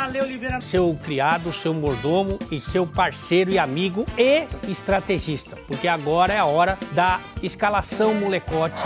Ale 0.00 0.18
Oliveira. 0.18 0.60
Seu 0.62 0.98
criado, 1.04 1.52
seu 1.52 1.74
mordomo 1.74 2.38
e 2.50 2.58
seu 2.58 2.86
parceiro 2.86 3.52
e 3.52 3.58
amigo 3.58 4.06
e 4.16 4.46
estrategista. 4.66 5.56
Porque 5.68 5.86
agora 5.86 6.32
é 6.32 6.38
a 6.38 6.46
hora 6.46 6.78
da 6.92 7.20
escalação 7.42 8.14
molecote. 8.14 8.82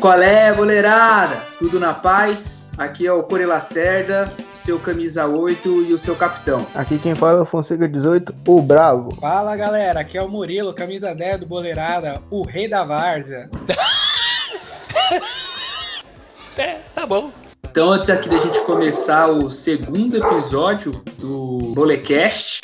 Qual 0.00 0.20
é, 0.20 0.52
boleirada? 0.52 1.36
Tudo 1.60 1.78
na 1.78 1.94
paz? 1.94 2.68
Aqui 2.76 3.06
é 3.06 3.12
o 3.12 3.22
Core 3.22 3.46
Lacerda, 3.46 4.24
seu 4.50 4.78
camisa 4.78 5.26
8 5.26 5.84
e 5.84 5.94
o 5.94 5.98
seu 5.98 6.14
capitão. 6.16 6.66
Aqui 6.74 6.98
quem 6.98 7.14
fala 7.14 7.38
é 7.38 7.42
o 7.42 7.46
Fonseca 7.46 7.88
18, 7.88 8.34
o 8.46 8.60
Bravo. 8.60 9.14
Fala 9.14 9.56
galera, 9.56 10.00
aqui 10.00 10.18
é 10.18 10.22
o 10.22 10.28
Murilo, 10.28 10.74
camisa 10.74 11.14
10 11.14 11.40
do 11.40 11.46
Boleirada, 11.46 12.20
o 12.30 12.42
rei 12.42 12.68
da 12.68 12.84
várzea. 12.84 13.48
tá 17.06 17.14
bom. 17.14 17.30
Então, 17.70 17.90
antes 17.90 18.10
aqui 18.10 18.28
da 18.28 18.38
gente 18.38 18.60
começar 18.62 19.28
o 19.28 19.48
segundo 19.48 20.16
episódio 20.16 20.90
do 21.20 21.72
Bolecast. 21.74 22.60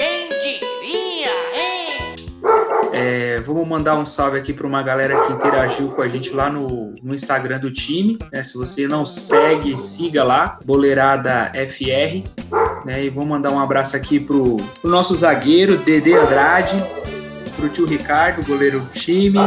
É, 2.93 3.37
vamos 3.41 3.67
mandar 3.67 3.97
um 3.97 4.05
salve 4.05 4.39
aqui 4.39 4.53
para 4.53 4.67
uma 4.67 4.83
galera 4.83 5.27
que 5.27 5.33
interagiu 5.33 5.89
com 5.89 6.03
a 6.03 6.09
gente 6.09 6.31
lá 6.31 6.51
no, 6.51 6.93
no 7.03 7.15
Instagram 7.15 7.59
do 7.59 7.73
time. 7.73 8.19
Né? 8.33 8.43
Se 8.43 8.57
você 8.57 8.87
não 8.87 9.07
segue, 9.07 9.79
siga 9.81 10.25
lá, 10.25 10.59
Boleirada 10.65 11.53
FR. 11.69 12.23
Né? 12.85 13.05
E 13.05 13.11
vou 13.11 13.25
mandar 13.25 13.51
um 13.51 13.61
abraço 13.61 13.97
aqui 13.97 14.19
pro, 14.19 14.57
pro 14.57 14.91
nosso 14.91 15.15
zagueiro, 15.15 15.77
Dede 15.79 16.13
Andrade, 16.15 16.77
pro 17.57 17.69
tio 17.69 17.87
Ricardo, 17.87 18.47
goleiro 18.47 18.81
do 18.81 18.91
time, 18.93 19.39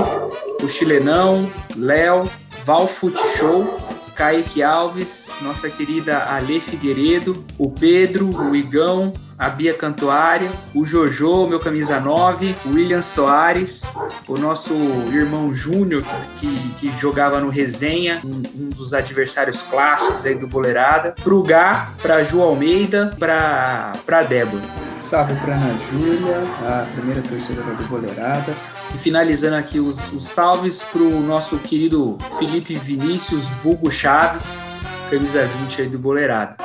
o 0.63 0.67
Chilenão, 0.67 1.49
Léo, 1.75 2.27
Val 2.63 2.87
Fute 2.87 3.21
Show, 3.37 3.84
Kaique 4.15 4.63
Alves, 4.63 5.29
nossa 5.41 5.69
querida 5.69 6.23
Ale 6.29 6.61
Figueiredo, 6.61 7.43
o 7.57 7.69
Pedro, 7.69 8.29
o 8.29 8.55
Igão, 8.55 9.13
a 9.37 9.49
Bia 9.49 9.73
Cantuário, 9.73 10.49
o 10.73 10.85
Jojo, 10.85 11.47
meu 11.47 11.59
camisa 11.59 11.99
9, 11.99 12.55
o 12.65 12.69
William 12.69 13.01
Soares, 13.01 13.93
o 14.27 14.37
nosso 14.37 14.73
irmão 15.11 15.53
Júnior, 15.53 16.03
que, 16.39 16.47
que 16.79 16.99
jogava 16.99 17.41
no 17.41 17.49
Resenha, 17.49 18.21
um, 18.23 18.41
um, 18.55 18.69
dos 18.69 18.93
adversários 18.93 19.63
clássicos 19.63 20.25
aí 20.25 20.35
do 20.35 20.47
Boleirada, 20.47 21.13
pro 21.21 21.43
Gá, 21.43 21.89
pra 22.01 22.23
Ju 22.23 22.41
Almeida, 22.41 23.11
pra, 23.19 23.93
pra 24.05 24.23
Débora. 24.23 24.63
Salve 25.01 25.35
pra 25.35 25.55
Ana 25.55 25.77
Júlia, 25.91 26.41
a 26.63 26.87
primeira 26.95 27.21
torcedora 27.21 27.75
do 27.75 27.83
Boleirada. 27.83 28.55
E 28.95 28.97
finalizando 28.97 29.57
aqui 29.57 29.77
os, 29.77 30.13
os 30.13 30.23
salves 30.23 30.81
pro 30.81 31.19
nosso 31.19 31.59
querido 31.59 32.17
Felipe 32.39 32.75
Vinícius, 32.75 33.45
vulgo 33.61 33.91
Chaves, 33.91 34.63
camisa 35.09 35.45
20 35.45 35.81
aí 35.81 35.89
do 35.89 35.99
Boleirada. 35.99 36.55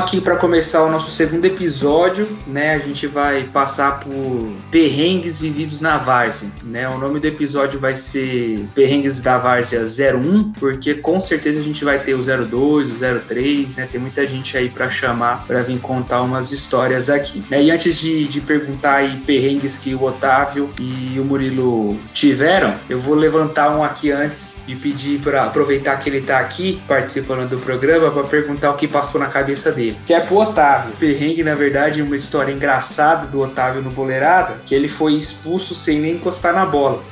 Aqui 0.00 0.18
para 0.18 0.36
começar 0.36 0.82
o 0.82 0.90
nosso 0.90 1.10
segundo 1.10 1.44
episódio, 1.44 2.26
né? 2.46 2.74
A 2.74 2.78
gente 2.78 3.06
vai 3.06 3.44
passar 3.44 4.00
por 4.00 4.50
perrengues 4.70 5.38
vividos 5.38 5.80
na 5.80 5.98
várzea, 5.98 6.48
né? 6.62 6.88
O 6.88 6.98
nome 6.98 7.20
do 7.20 7.26
episódio 7.26 7.78
vai 7.78 7.94
ser 7.94 8.66
Perrengues 8.74 9.20
da 9.20 9.36
Várzea 9.36 9.82
01, 9.82 10.52
porque 10.52 10.94
com 10.94 11.20
certeza 11.20 11.60
a 11.60 11.62
gente 11.62 11.84
vai 11.84 11.98
ter 11.98 12.14
o 12.14 12.22
02, 12.22 13.02
o 13.02 13.20
03, 13.26 13.76
né? 13.76 13.88
Tem 13.92 14.00
muita 14.00 14.26
gente 14.26 14.56
aí 14.56 14.70
para 14.70 14.88
chamar 14.88 15.46
para 15.46 15.62
vir 15.62 15.78
contar 15.78 16.22
umas 16.22 16.50
histórias 16.50 17.10
aqui. 17.10 17.44
Né? 17.50 17.62
E 17.64 17.70
antes 17.70 17.98
de, 17.98 18.24
de 18.24 18.40
perguntar 18.40 18.96
aí 18.96 19.18
perrengues 19.26 19.76
que 19.76 19.94
o 19.94 20.02
Otávio 20.02 20.70
e 20.80 21.18
o 21.20 21.24
Murilo 21.24 21.98
tiveram, 22.14 22.76
eu 22.88 22.98
vou 22.98 23.14
levantar 23.14 23.70
um 23.76 23.84
aqui 23.84 24.10
antes 24.10 24.56
e 24.66 24.74
pedir 24.74 25.20
para 25.20 25.44
aproveitar 25.44 25.98
que 25.98 26.08
ele 26.08 26.22
tá 26.22 26.38
aqui 26.38 26.80
participando 26.88 27.48
do 27.48 27.58
programa 27.58 28.10
para 28.10 28.24
perguntar 28.24 28.70
o 28.70 28.76
que 28.76 28.88
passou 28.88 29.20
na 29.20 29.26
cabeça 29.26 29.70
dele 29.70 29.89
dele, 29.90 29.98
que 30.06 30.14
é 30.14 30.20
pro 30.20 30.36
Otávio. 30.36 30.92
Perrengue, 30.98 31.42
na 31.42 31.54
verdade, 31.54 32.00
é 32.00 32.04
uma 32.04 32.16
história 32.16 32.52
engraçada 32.52 33.26
do 33.26 33.40
Otávio 33.40 33.82
no 33.82 33.90
Boleirada, 33.90 34.56
que 34.64 34.74
ele 34.74 34.88
foi 34.88 35.14
expulso 35.14 35.74
sem 35.74 36.00
nem 36.00 36.14
encostar 36.14 36.54
na 36.54 36.64
bola. 36.64 37.09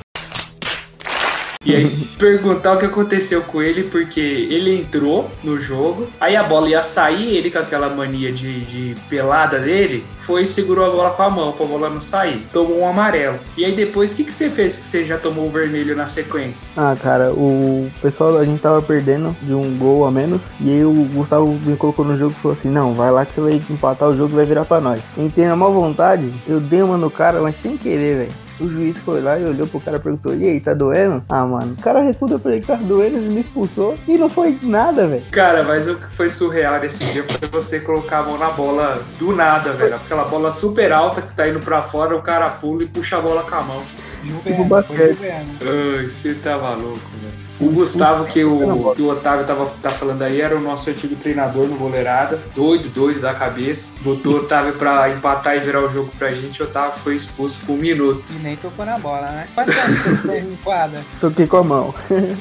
E 1.64 1.74
aí 1.74 1.86
perguntar 2.18 2.74
o 2.74 2.78
que 2.78 2.86
aconteceu 2.86 3.42
com 3.42 3.60
ele, 3.60 3.82
porque 3.84 4.20
ele 4.20 4.74
entrou 4.76 5.28
no 5.42 5.60
jogo, 5.60 6.06
aí 6.20 6.36
a 6.36 6.42
bola 6.42 6.68
ia 6.68 6.82
sair, 6.84 7.36
ele 7.36 7.50
com 7.50 7.58
aquela 7.58 7.88
mania 7.88 8.30
de, 8.30 8.64
de 8.64 9.00
pelada 9.08 9.58
dele, 9.58 10.04
foi 10.20 10.44
e 10.44 10.46
segurou 10.46 10.86
a 10.86 10.90
bola 10.90 11.10
com 11.10 11.22
a 11.22 11.30
mão 11.30 11.52
pra 11.52 11.66
bola 11.66 11.90
não 11.90 12.00
sair. 12.00 12.46
Tomou 12.52 12.80
um 12.80 12.88
amarelo. 12.88 13.38
E 13.56 13.64
aí 13.64 13.72
depois, 13.72 14.12
o 14.12 14.16
que, 14.16 14.24
que 14.24 14.32
você 14.32 14.48
fez 14.48 14.76
que 14.76 14.84
você 14.84 15.04
já 15.04 15.18
tomou 15.18 15.46
o 15.46 15.50
vermelho 15.50 15.96
na 15.96 16.06
sequência? 16.06 16.70
Ah, 16.76 16.96
cara, 17.00 17.32
o 17.32 17.90
pessoal, 18.00 18.38
a 18.38 18.44
gente 18.44 18.60
tava 18.60 18.80
perdendo 18.80 19.36
de 19.42 19.52
um 19.52 19.76
gol 19.76 20.06
a 20.06 20.10
menos, 20.12 20.40
e 20.60 20.70
aí 20.70 20.84
o 20.84 20.92
Gustavo 20.92 21.48
me 21.64 21.76
colocou 21.76 22.04
no 22.04 22.16
jogo 22.16 22.32
e 22.32 22.40
falou 22.40 22.56
assim, 22.56 22.70
não, 22.70 22.94
vai 22.94 23.10
lá 23.10 23.26
que 23.26 23.34
você 23.34 23.40
vai 23.40 23.62
empatar 23.68 24.08
o 24.08 24.16
jogo 24.16 24.34
vai 24.34 24.46
virar 24.46 24.64
pra 24.64 24.80
nós. 24.80 25.02
Entrei 25.16 25.46
na 25.46 25.56
má 25.56 25.66
vontade, 25.68 26.32
eu 26.46 26.60
dei 26.60 26.82
uma 26.82 26.96
no 26.96 27.10
cara, 27.10 27.42
mas 27.42 27.56
sem 27.60 27.76
querer, 27.76 28.16
velho. 28.16 28.47
O 28.60 28.68
juiz 28.68 28.96
foi 28.98 29.20
lá 29.20 29.38
e 29.38 29.44
olhou 29.44 29.66
pro 29.66 29.80
cara 29.80 29.96
e 29.96 30.00
perguntou: 30.00 30.34
E 30.34 30.46
aí, 30.46 30.60
tá 30.60 30.74
doendo? 30.74 31.22
Ah, 31.28 31.46
mano. 31.46 31.74
O 31.78 31.82
cara 31.82 32.00
respondeu 32.00 32.38
pra 32.38 32.52
ele 32.52 32.60
que 32.60 32.66
tá 32.66 32.76
doendo, 32.76 33.16
ele 33.16 33.28
me 33.28 33.40
expulsou 33.40 33.94
e 34.06 34.18
não 34.18 34.28
foi 34.28 34.58
nada, 34.62 35.06
velho. 35.06 35.24
Cara, 35.30 35.62
mas 35.64 35.88
o 35.88 35.96
que 35.96 36.10
foi 36.10 36.28
surreal 36.28 36.80
nesse 36.80 37.04
dia 37.04 37.24
foi 37.24 37.48
você 37.48 37.80
colocar 37.80 38.18
a 38.18 38.22
mão 38.24 38.38
na 38.38 38.50
bola 38.50 39.00
do 39.18 39.34
nada, 39.34 39.72
velho. 39.72 39.96
Aquela 39.96 40.24
bola 40.24 40.50
super 40.50 40.92
alta 40.92 41.22
que 41.22 41.34
tá 41.34 41.48
indo 41.48 41.60
pra 41.60 41.82
fora, 41.82 42.16
o 42.16 42.22
cara 42.22 42.50
pula 42.50 42.82
e 42.82 42.86
puxa 42.86 43.18
a 43.18 43.20
bola 43.20 43.42
com 43.42 43.54
a 43.54 43.62
mão. 43.62 43.82
Juverno, 44.24 44.82
foi 44.82 45.12
Juverno. 45.12 45.58
Ai, 45.62 46.10
você 46.10 46.34
tá 46.34 46.58
maluco, 46.58 46.98
velho. 47.22 47.47
O 47.60 47.70
Gustavo, 47.70 48.24
que 48.24 48.44
o, 48.44 48.94
que 48.94 49.02
o 49.02 49.08
Otávio 49.08 49.46
tava, 49.46 49.66
tá 49.82 49.90
falando 49.90 50.22
aí, 50.22 50.40
era 50.40 50.56
o 50.56 50.60
nosso 50.60 50.90
antigo 50.90 51.16
treinador 51.16 51.66
no 51.66 51.76
Boleirada. 51.76 52.40
Doido, 52.54 52.88
doido 52.88 53.20
da 53.20 53.34
cabeça. 53.34 53.98
Botou 54.00 54.34
o 54.34 54.36
Otávio 54.38 54.74
pra 54.74 55.10
empatar 55.10 55.56
e 55.56 55.60
virar 55.60 55.82
o 55.82 55.90
jogo 55.90 56.10
pra 56.18 56.30
gente. 56.30 56.62
O 56.62 56.66
Otávio 56.66 56.98
foi 56.98 57.16
expulso 57.16 57.60
por 57.66 57.72
um 57.72 57.76
minuto. 57.76 58.24
E 58.30 58.34
nem 58.34 58.56
tocou 58.56 58.84
na 58.84 58.98
bola, 58.98 59.28
né? 59.30 59.48
Quanto 59.54 59.72
tempo 59.72 60.26
você 60.26 60.38
em 60.40 60.56
quadra? 60.62 61.00
Toquei 61.20 61.46
com 61.46 61.56
a 61.56 61.62
mão. 61.62 61.94
Quanto 62.06 62.24
tempo 62.24 62.40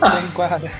você 0.00 0.18
em 0.26 0.30
quadra? 0.32 0.70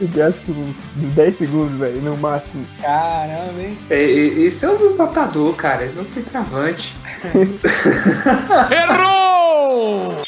Eu 0.00 0.26
acho 0.26 0.40
que 0.40 0.50
uns 0.50 0.76
10 1.14 1.38
segundos, 1.38 1.78
velho, 1.78 2.00
no 2.00 2.16
máximo. 2.16 2.64
Caramba, 2.80 3.60
hein? 3.60 3.78
É, 3.90 4.02
esse 4.02 4.64
é 4.64 4.70
o 4.70 4.96
matador, 4.96 5.54
cara. 5.54 5.90
Não 5.94 6.04
se 6.04 6.22
travante. 6.22 6.94
Errou! 8.70 10.22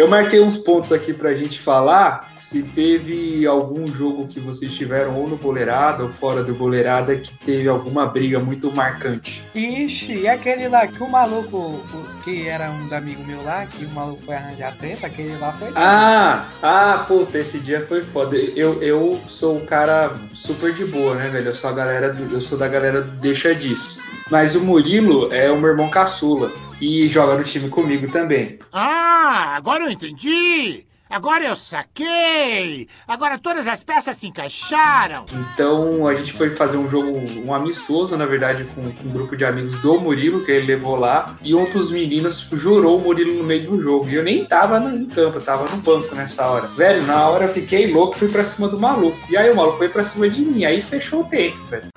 Eu 0.00 0.08
marquei 0.08 0.40
uns 0.40 0.56
pontos 0.56 0.92
aqui 0.92 1.12
pra 1.12 1.34
gente 1.34 1.60
falar 1.60 2.32
se 2.38 2.62
teve 2.62 3.46
algum 3.46 3.86
jogo 3.86 4.26
que 4.26 4.40
vocês 4.40 4.74
tiveram 4.74 5.14
ou 5.14 5.28
no 5.28 5.36
Boleirada 5.36 6.04
ou 6.04 6.08
fora 6.08 6.42
do 6.42 6.54
Boleirada 6.54 7.14
que 7.16 7.36
teve 7.36 7.68
alguma 7.68 8.06
briga 8.06 8.38
muito 8.38 8.74
marcante. 8.74 9.46
Ixi, 9.54 10.20
e 10.20 10.26
aquele 10.26 10.68
lá 10.68 10.86
que 10.86 11.02
o 11.02 11.06
maluco, 11.06 11.84
que 12.24 12.48
era 12.48 12.70
uns 12.70 12.94
amigos 12.94 13.26
meus 13.26 13.44
lá, 13.44 13.66
que 13.66 13.84
o 13.84 13.90
maluco 13.90 14.22
foi 14.24 14.36
arranjar 14.36 14.74
treta, 14.78 15.06
aquele 15.06 15.36
lá 15.36 15.52
foi. 15.52 15.68
Ah, 15.74 16.48
ah, 16.62 17.04
puta, 17.06 17.36
esse 17.36 17.58
dia 17.58 17.84
foi 17.86 18.02
foda. 18.02 18.38
Eu, 18.38 18.82
eu 18.82 19.20
sou 19.26 19.58
um 19.58 19.66
cara 19.66 20.14
super 20.32 20.72
de 20.72 20.86
boa, 20.86 21.14
né, 21.14 21.28
velho? 21.28 21.48
Eu 21.48 21.54
sou 21.54 21.68
a 21.68 21.74
galera 21.74 22.10
do, 22.10 22.34
eu 22.34 22.40
sou 22.40 22.56
da 22.56 22.68
galera 22.68 23.02
do 23.02 23.10
deixa 23.18 23.54
disso. 23.54 24.00
Mas 24.30 24.54
o 24.54 24.64
Murilo 24.64 25.30
é 25.30 25.50
o 25.50 25.60
meu 25.60 25.72
irmão 25.72 25.90
caçula 25.90 26.50
e 26.80 27.06
joga 27.08 27.36
no 27.36 27.44
time 27.44 27.68
comigo 27.68 28.10
também. 28.10 28.58
Ah, 28.72 29.54
agora 29.56 29.84
eu 29.84 29.90
entendi! 29.90 30.86
Agora 31.10 31.44
eu 31.44 31.56
saquei! 31.56 32.86
Agora 33.08 33.36
todas 33.36 33.66
as 33.66 33.82
peças 33.82 34.16
se 34.16 34.28
encaixaram! 34.28 35.24
Então 35.32 36.06
a 36.06 36.14
gente 36.14 36.32
foi 36.32 36.50
fazer 36.50 36.76
um 36.76 36.88
jogo, 36.88 37.10
um 37.44 37.52
amistoso, 37.52 38.16
na 38.16 38.24
verdade, 38.24 38.64
com, 38.66 38.92
com 38.92 39.08
um 39.08 39.10
grupo 39.10 39.36
de 39.36 39.44
amigos 39.44 39.80
do 39.80 39.98
Murilo, 39.98 40.44
que 40.44 40.52
ele 40.52 40.68
levou 40.68 40.94
lá, 40.94 41.34
e 41.42 41.52
um 41.52 41.68
dos 41.68 41.90
meninos 41.90 42.48
jurou 42.52 42.96
o 42.96 43.00
Murilo 43.00 43.34
no 43.34 43.44
meio 43.44 43.68
do 43.68 43.82
jogo. 43.82 44.08
E 44.08 44.14
eu 44.14 44.22
nem 44.22 44.44
tava 44.44 44.78
no 44.78 45.04
campo, 45.08 45.38
eu 45.38 45.42
tava 45.42 45.68
no 45.68 45.78
banco 45.78 46.14
nessa 46.14 46.46
hora. 46.46 46.68
Velho, 46.68 47.02
na 47.02 47.28
hora 47.28 47.46
eu 47.46 47.48
fiquei 47.48 47.92
louco 47.92 48.16
fui 48.16 48.28
pra 48.28 48.44
cima 48.44 48.68
do 48.68 48.78
maluco. 48.78 49.18
E 49.28 49.36
aí 49.36 49.50
o 49.50 49.56
maluco 49.56 49.78
foi 49.78 49.88
pra 49.88 50.04
cima 50.04 50.30
de 50.30 50.42
mim, 50.42 50.64
aí 50.64 50.80
fechou 50.80 51.22
o 51.22 51.24
tempo, 51.24 51.58
velho. 51.64 51.88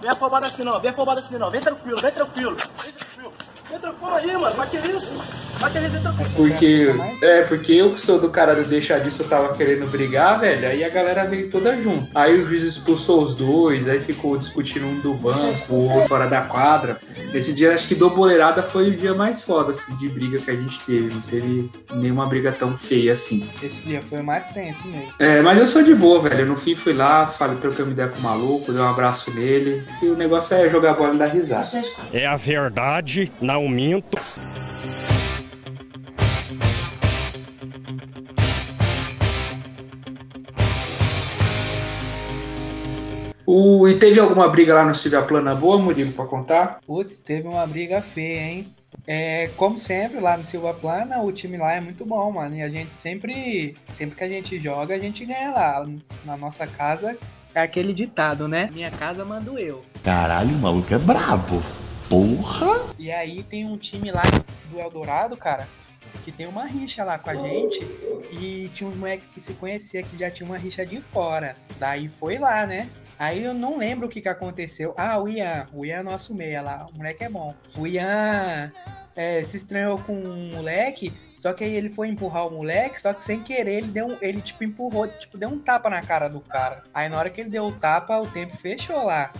Vem 0.00 0.08
afobado 0.08 0.46
assim 0.46 0.62
não, 0.62 0.80
vem 0.80 0.90
afobado 0.90 1.18
assim 1.18 1.36
não, 1.36 1.50
vem 1.50 1.60
tranquilo, 1.60 2.00
vem 2.00 2.10
tranquilo. 2.10 2.56
Tranquilo 3.90 4.14
aí, 4.14 4.36
mano, 4.36 4.56
mas 4.56 4.70
que 4.70 4.76
isso? 4.76 5.49
Porque, 6.36 6.88
é, 7.22 7.42
porque 7.42 7.72
eu 7.72 7.92
que 7.92 8.00
sou 8.00 8.18
do 8.18 8.30
cara 8.30 8.54
do 8.54 8.64
deixar 8.64 8.98
disso, 9.00 9.22
eu 9.22 9.28
tava 9.28 9.54
querendo 9.54 9.86
brigar, 9.90 10.40
velho. 10.40 10.66
Aí 10.66 10.82
a 10.82 10.88
galera 10.88 11.24
veio 11.24 11.50
toda 11.50 11.76
junto. 11.80 12.08
Aí 12.14 12.40
o 12.40 12.46
juiz 12.46 12.62
expulsou 12.62 13.22
os 13.22 13.36
dois, 13.36 13.88
aí 13.88 14.00
ficou 14.00 14.36
discutindo 14.36 14.86
um 14.86 15.00
do 15.00 15.14
banco, 15.14 15.74
o 15.74 15.90
outro 15.90 16.08
fora 16.08 16.26
da 16.26 16.42
quadra. 16.42 16.98
Esse 17.34 17.52
dia, 17.52 17.74
acho 17.74 17.86
que 17.88 17.94
do 17.94 18.08
boleirada 18.10 18.62
foi 18.62 18.88
o 18.88 18.96
dia 18.96 19.14
mais 19.14 19.42
foda, 19.42 19.70
assim, 19.70 19.94
de 19.96 20.08
briga 20.08 20.38
que 20.38 20.50
a 20.50 20.56
gente 20.56 20.80
teve. 20.80 21.14
Não 21.14 21.20
teve 21.20 21.70
nenhuma 21.94 22.26
briga 22.26 22.52
tão 22.52 22.76
feia 22.76 23.12
assim. 23.12 23.48
Esse 23.62 23.82
dia 23.82 24.00
foi 24.02 24.20
o 24.20 24.24
mais 24.24 24.46
tenso 24.46 24.86
mesmo. 24.88 25.12
É, 25.18 25.40
mas 25.42 25.58
eu 25.58 25.66
sou 25.66 25.82
de 25.82 25.94
boa, 25.94 26.22
velho. 26.22 26.46
No 26.46 26.56
fim 26.56 26.74
fui 26.74 26.92
lá, 26.92 27.26
falei, 27.26 27.56
troquei 27.58 27.84
uma 27.84 27.92
ideia 27.92 28.08
com 28.08 28.18
o 28.18 28.22
maluco, 28.22 28.72
dei 28.72 28.80
um 28.80 28.88
abraço 28.88 29.30
nele. 29.32 29.84
E 30.02 30.08
o 30.08 30.16
negócio 30.16 30.56
é 30.56 30.68
jogar 30.68 30.94
bola 30.94 31.14
e 31.14 31.18
dar 31.18 31.28
risada. 31.28 31.80
É 32.12 32.26
a 32.26 32.36
verdade, 32.36 33.30
não 33.40 33.68
minto. 33.68 34.18
O, 43.52 43.88
e 43.88 43.98
teve 43.98 44.20
alguma 44.20 44.48
briga 44.48 44.72
lá 44.72 44.84
no 44.84 44.94
Silvia 44.94 45.22
Plana 45.22 45.56
boa, 45.56 45.76
Murilo, 45.76 46.12
pra 46.12 46.24
contar? 46.24 46.78
Putz, 46.86 47.18
teve 47.18 47.48
uma 47.48 47.66
briga 47.66 48.00
feia, 48.00 48.42
hein? 48.42 48.72
É, 49.04 49.50
como 49.56 49.76
sempre, 49.76 50.20
lá 50.20 50.36
no 50.36 50.44
Silva 50.44 50.72
Plana, 50.72 51.20
o 51.20 51.32
time 51.32 51.56
lá 51.56 51.72
é 51.72 51.80
muito 51.80 52.06
bom, 52.06 52.30
mano. 52.30 52.54
E 52.54 52.62
a 52.62 52.68
gente 52.68 52.94
sempre, 52.94 53.76
sempre 53.92 54.14
que 54.14 54.22
a 54.22 54.28
gente 54.28 54.60
joga, 54.60 54.94
a 54.94 54.98
gente 55.00 55.24
ganha 55.24 55.50
lá. 55.50 55.84
Na 56.24 56.36
nossa 56.36 56.64
casa, 56.64 57.18
é 57.52 57.60
aquele 57.60 57.92
ditado, 57.92 58.46
né? 58.46 58.70
Minha 58.72 58.92
casa 58.92 59.24
mando 59.24 59.58
eu. 59.58 59.82
Caralho, 60.04 60.54
o 60.54 60.58
maluco 60.60 60.94
é 60.94 60.98
brabo. 60.98 61.60
Porra! 62.08 62.94
E 63.00 63.10
aí 63.10 63.42
tem 63.42 63.66
um 63.66 63.76
time 63.76 64.12
lá 64.12 64.22
do 64.70 64.78
Eldorado, 64.78 65.36
cara, 65.36 65.66
que 66.22 66.30
tem 66.30 66.46
uma 66.46 66.66
rixa 66.66 67.02
lá 67.02 67.18
com 67.18 67.30
a 67.30 67.34
gente. 67.34 67.84
E 68.30 68.70
tinha 68.72 68.88
uns 68.88 68.96
moleques 68.96 69.28
que 69.34 69.40
se 69.40 69.54
conhecia 69.54 70.04
que 70.04 70.16
já 70.16 70.30
tinha 70.30 70.48
uma 70.48 70.56
rixa 70.56 70.86
de 70.86 71.00
fora. 71.00 71.56
Daí 71.80 72.08
foi 72.08 72.38
lá, 72.38 72.64
né? 72.64 72.88
Aí 73.20 73.44
eu 73.44 73.52
não 73.52 73.76
lembro 73.76 74.06
o 74.06 74.08
que, 74.08 74.22
que 74.22 74.30
aconteceu. 74.30 74.94
Ah, 74.96 75.18
o 75.20 75.28
Ian. 75.28 75.68
O 75.74 75.84
Ian 75.84 75.98
é 75.98 76.02
nosso 76.02 76.34
meia 76.34 76.62
lá. 76.62 76.86
O 76.90 76.96
moleque 76.96 77.22
é 77.22 77.28
bom. 77.28 77.54
O 77.76 77.86
Ian 77.86 78.72
é, 79.14 79.44
se 79.44 79.58
estranhou 79.58 79.98
com 79.98 80.14
um 80.14 80.54
moleque. 80.54 81.12
Só 81.36 81.52
que 81.52 81.62
aí 81.62 81.74
ele 81.74 81.90
foi 81.90 82.08
empurrar 82.08 82.46
o 82.46 82.50
moleque, 82.50 83.00
só 83.00 83.12
que 83.12 83.22
sem 83.24 83.42
querer 83.42 83.74
ele 83.74 83.88
deu, 83.88 84.16
ele 84.20 84.40
tipo 84.42 84.62
empurrou, 84.62 85.08
tipo 85.08 85.38
deu 85.38 85.48
um 85.48 85.58
tapa 85.58 85.88
na 85.88 86.02
cara 86.02 86.28
do 86.28 86.40
cara. 86.40 86.82
Aí 86.92 87.08
na 87.08 87.18
hora 87.18 87.30
que 87.30 87.40
ele 87.40 87.48
deu 87.48 87.66
o 87.66 87.72
tapa, 87.72 88.18
o 88.18 88.26
tempo 88.26 88.56
fechou 88.56 89.04
lá. 89.04 89.32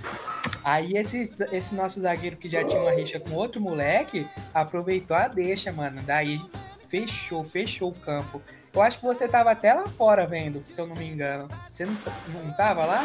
Aí 0.62 0.92
esse, 0.92 1.30
esse 1.52 1.74
nosso 1.74 2.00
zagueiro 2.00 2.36
que 2.36 2.48
já 2.50 2.62
tinha 2.64 2.80
uma 2.80 2.92
rixa 2.92 3.20
com 3.20 3.32
outro 3.32 3.60
moleque, 3.60 4.26
aproveitou 4.52 5.16
a 5.16 5.28
deixa, 5.28 5.72
mano. 5.72 6.02
Daí 6.02 6.38
fechou, 6.86 7.44
fechou 7.44 7.90
o 7.90 7.94
campo. 7.94 8.42
Eu 8.72 8.82
acho 8.82 8.98
que 8.98 9.04
você 9.04 9.26
tava 9.26 9.50
até 9.50 9.74
lá 9.74 9.86
fora 9.86 10.26
vendo, 10.26 10.62
se 10.66 10.80
eu 10.80 10.86
não 10.86 10.96
me 10.96 11.06
engano. 11.06 11.48
Você 11.70 11.84
não, 11.84 11.96
não 12.28 12.52
tava 12.54 12.84
lá? 12.84 13.04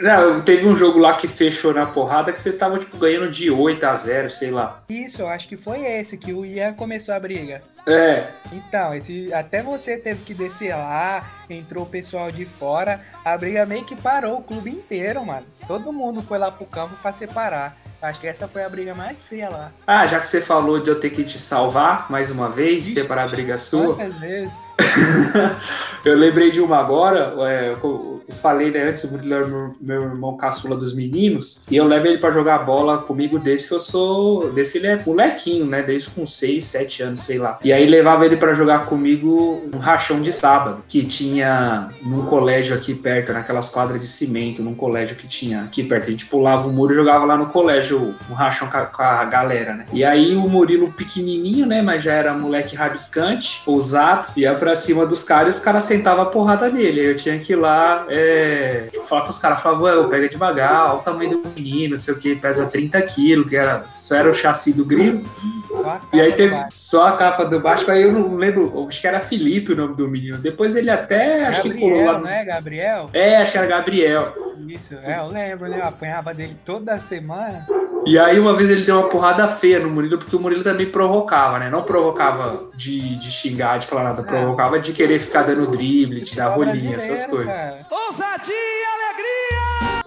Não, 0.00 0.40
teve 0.40 0.66
um 0.66 0.74
jogo 0.74 0.98
lá 0.98 1.16
que 1.16 1.28
fechou 1.28 1.72
na 1.72 1.86
porrada 1.86 2.32
que 2.32 2.40
vocês 2.40 2.54
estavam, 2.54 2.78
tipo, 2.78 2.96
ganhando 2.96 3.30
de 3.30 3.50
8 3.50 3.84
a 3.84 3.94
0 3.94 4.30
sei 4.30 4.50
lá. 4.50 4.82
Isso, 4.88 5.22
eu 5.22 5.28
acho 5.28 5.48
que 5.48 5.56
foi 5.56 5.80
esse, 5.84 6.16
que 6.16 6.32
o 6.32 6.44
Ian 6.44 6.72
começou 6.74 7.14
a 7.14 7.20
briga. 7.20 7.62
É. 7.86 8.28
Então, 8.52 8.94
esse, 8.94 9.32
até 9.32 9.62
você 9.62 9.96
teve 9.96 10.24
que 10.24 10.34
descer 10.34 10.74
lá, 10.74 11.28
entrou 11.50 11.84
o 11.84 11.88
pessoal 11.88 12.30
de 12.30 12.44
fora, 12.44 13.00
a 13.24 13.36
briga 13.36 13.66
meio 13.66 13.84
que 13.84 13.96
parou 13.96 14.38
o 14.38 14.42
clube 14.42 14.70
inteiro, 14.70 15.24
mano. 15.24 15.46
Todo 15.66 15.92
mundo 15.92 16.22
foi 16.22 16.38
lá 16.38 16.50
pro 16.50 16.66
campo 16.66 16.94
pra 17.02 17.12
separar. 17.12 17.76
Acho 18.02 18.18
que 18.18 18.26
essa 18.26 18.48
foi 18.48 18.64
a 18.64 18.68
briga 18.68 18.96
mais 18.96 19.22
feia 19.22 19.48
lá. 19.48 19.70
Ah, 19.86 20.04
já 20.08 20.18
que 20.18 20.26
você 20.26 20.40
falou 20.40 20.80
de 20.80 20.90
eu 20.90 20.98
ter 20.98 21.10
que 21.10 21.22
te 21.22 21.38
salvar 21.38 22.10
mais 22.10 22.32
uma 22.32 22.50
vez, 22.50 22.82
Ixi, 22.84 22.94
separar 22.94 23.26
a 23.26 23.28
briga 23.28 23.56
sua. 23.56 23.94
Vezes? 23.94 24.52
eu 26.04 26.16
lembrei 26.16 26.50
de 26.50 26.60
uma 26.60 26.78
agora, 26.78 27.32
é, 27.48 27.76
eu, 27.80 28.24
falei 28.40 28.72
né, 28.72 28.88
antes, 28.88 29.04
é 29.04 29.08
meu, 29.08 29.76
meu 29.80 30.02
irmão 30.02 30.36
caçula 30.36 30.74
dos 30.74 30.92
meninos, 30.92 31.62
e 31.70 31.76
eu 31.76 31.86
levo 31.86 32.08
ele 32.08 32.18
pra 32.18 32.32
jogar 32.32 32.58
bola 32.58 32.98
comigo 32.98 33.38
desde 33.38 33.68
que 33.68 33.74
eu 33.74 33.78
sou. 33.78 34.50
Desde 34.50 34.72
que 34.72 34.78
ele 34.78 34.88
é 34.88 35.00
molequinho, 35.04 35.66
né? 35.66 35.80
Desde 35.80 36.10
com 36.10 36.26
6, 36.26 36.64
7 36.64 37.02
anos, 37.04 37.22
sei 37.22 37.38
lá. 37.38 37.60
E 37.62 37.72
aí 37.72 37.86
levava 37.86 38.26
ele 38.26 38.36
pra 38.36 38.52
jogar 38.52 38.86
comigo 38.86 39.62
um 39.72 39.78
rachão 39.78 40.20
de 40.20 40.32
sábado, 40.32 40.82
que 40.88 41.04
tinha 41.04 41.88
num 42.02 42.26
colégio 42.26 42.74
aqui 42.74 42.94
perto, 42.94 43.32
naquelas 43.32 43.68
quadras 43.68 44.00
de 44.00 44.08
cimento, 44.08 44.60
num 44.60 44.74
colégio 44.74 45.14
que 45.14 45.28
tinha 45.28 45.62
aqui 45.62 45.84
perto. 45.84 46.08
A 46.08 46.10
gente 46.10 46.26
pulava 46.26 46.66
o 46.66 46.72
muro 46.72 46.92
e 46.92 46.96
jogava 46.96 47.24
lá 47.24 47.36
no 47.36 47.46
colégio 47.46 47.91
um 47.94 48.34
rachão 48.34 48.68
com 48.68 49.02
a, 49.02 49.24
galera, 49.24 49.74
né? 49.74 49.86
E 49.92 50.04
aí 50.04 50.34
o 50.34 50.48
Murilo 50.48 50.92
pequenininho, 50.92 51.66
né? 51.66 51.80
Mas 51.82 52.02
já 52.02 52.12
era 52.12 52.32
moleque 52.34 52.74
rabiscante, 52.76 53.62
ousado, 53.66 54.26
ia 54.36 54.54
pra 54.54 54.74
cima 54.74 55.06
dos 55.06 55.22
caras 55.22 55.56
e 55.56 55.58
os 55.58 55.64
caras 55.64 55.84
sentavam 55.84 56.22
a 56.22 56.26
porrada 56.26 56.68
nele. 56.68 57.00
Aí 57.00 57.06
eu 57.06 57.16
tinha 57.16 57.38
que 57.38 57.52
ir 57.52 57.56
lá 57.56 58.06
é, 58.08 58.88
falar 59.08 59.22
com 59.22 59.30
os 59.30 59.38
caras, 59.38 59.60
falava, 59.60 59.82
"Ué, 59.84 60.08
pega 60.08 60.28
devagar, 60.28 60.90
olha 60.90 60.94
o 60.98 61.02
tamanho 61.02 61.30
do 61.42 61.48
menino, 61.54 61.90
não 61.90 61.98
sei 61.98 62.14
o 62.14 62.18
que, 62.18 62.34
pesa 62.36 62.66
30 62.66 63.00
quilos, 63.02 63.48
que 63.48 63.56
era, 63.56 63.84
isso 63.94 64.14
era 64.14 64.28
o 64.28 64.34
chassi 64.34 64.72
do 64.72 64.84
grilo. 64.84 65.24
Só 65.68 66.00
E 66.12 66.20
aí 66.20 66.32
teve 66.32 66.54
só 66.70 67.08
a 67.08 67.16
capa 67.16 67.44
do 67.44 67.58
baixo, 67.58 67.90
aí 67.90 68.02
eu 68.02 68.12
não 68.12 68.36
lembro, 68.36 68.86
acho 68.88 69.00
que 69.00 69.06
era 69.06 69.20
Felipe 69.20 69.72
o 69.72 69.76
nome 69.76 69.94
do 69.96 70.06
menino. 70.06 70.36
Depois 70.38 70.76
ele 70.76 70.90
até, 70.90 71.46
acho 71.46 71.62
que 71.62 71.70
colou 71.74 72.04
lá. 72.04 72.12
Gabriel, 72.12 72.18
no- 72.18 72.24
né? 72.24 72.44
Gabriel? 72.44 73.10
É, 73.12 73.36
acho 73.38 73.52
que 73.52 73.58
era 73.58 73.66
Gabriel. 73.66 74.52
Isso, 74.68 74.94
é, 75.02 75.18
eu 75.18 75.28
lembro, 75.28 75.68
né? 75.68 75.78
Eu 75.80 75.86
apanhava 75.86 76.32
dele 76.34 76.56
toda 76.64 76.98
semana. 76.98 77.66
E 78.04 78.18
aí 78.18 78.38
uma 78.38 78.54
vez 78.54 78.68
ele 78.68 78.84
deu 78.84 78.98
uma 78.98 79.08
porrada 79.08 79.46
feia 79.46 79.78
no 79.78 79.88
Murilo, 79.88 80.18
porque 80.18 80.34
o 80.34 80.40
Murilo 80.40 80.64
também 80.64 80.90
provocava, 80.90 81.58
né? 81.58 81.70
Não 81.70 81.82
provocava 81.82 82.64
de, 82.74 83.16
de 83.16 83.30
xingar, 83.30 83.78
de 83.78 83.86
falar 83.86 84.04
nada, 84.04 84.22
provocava 84.22 84.78
de 84.80 84.92
querer 84.92 85.18
ficar 85.20 85.42
dando 85.42 85.66
drible, 85.68 86.20
de 86.20 86.34
dar 86.34 86.48
rolinha, 86.48 86.96
essas 86.96 87.26
coisas. 87.26 87.46
cara. 87.46 87.86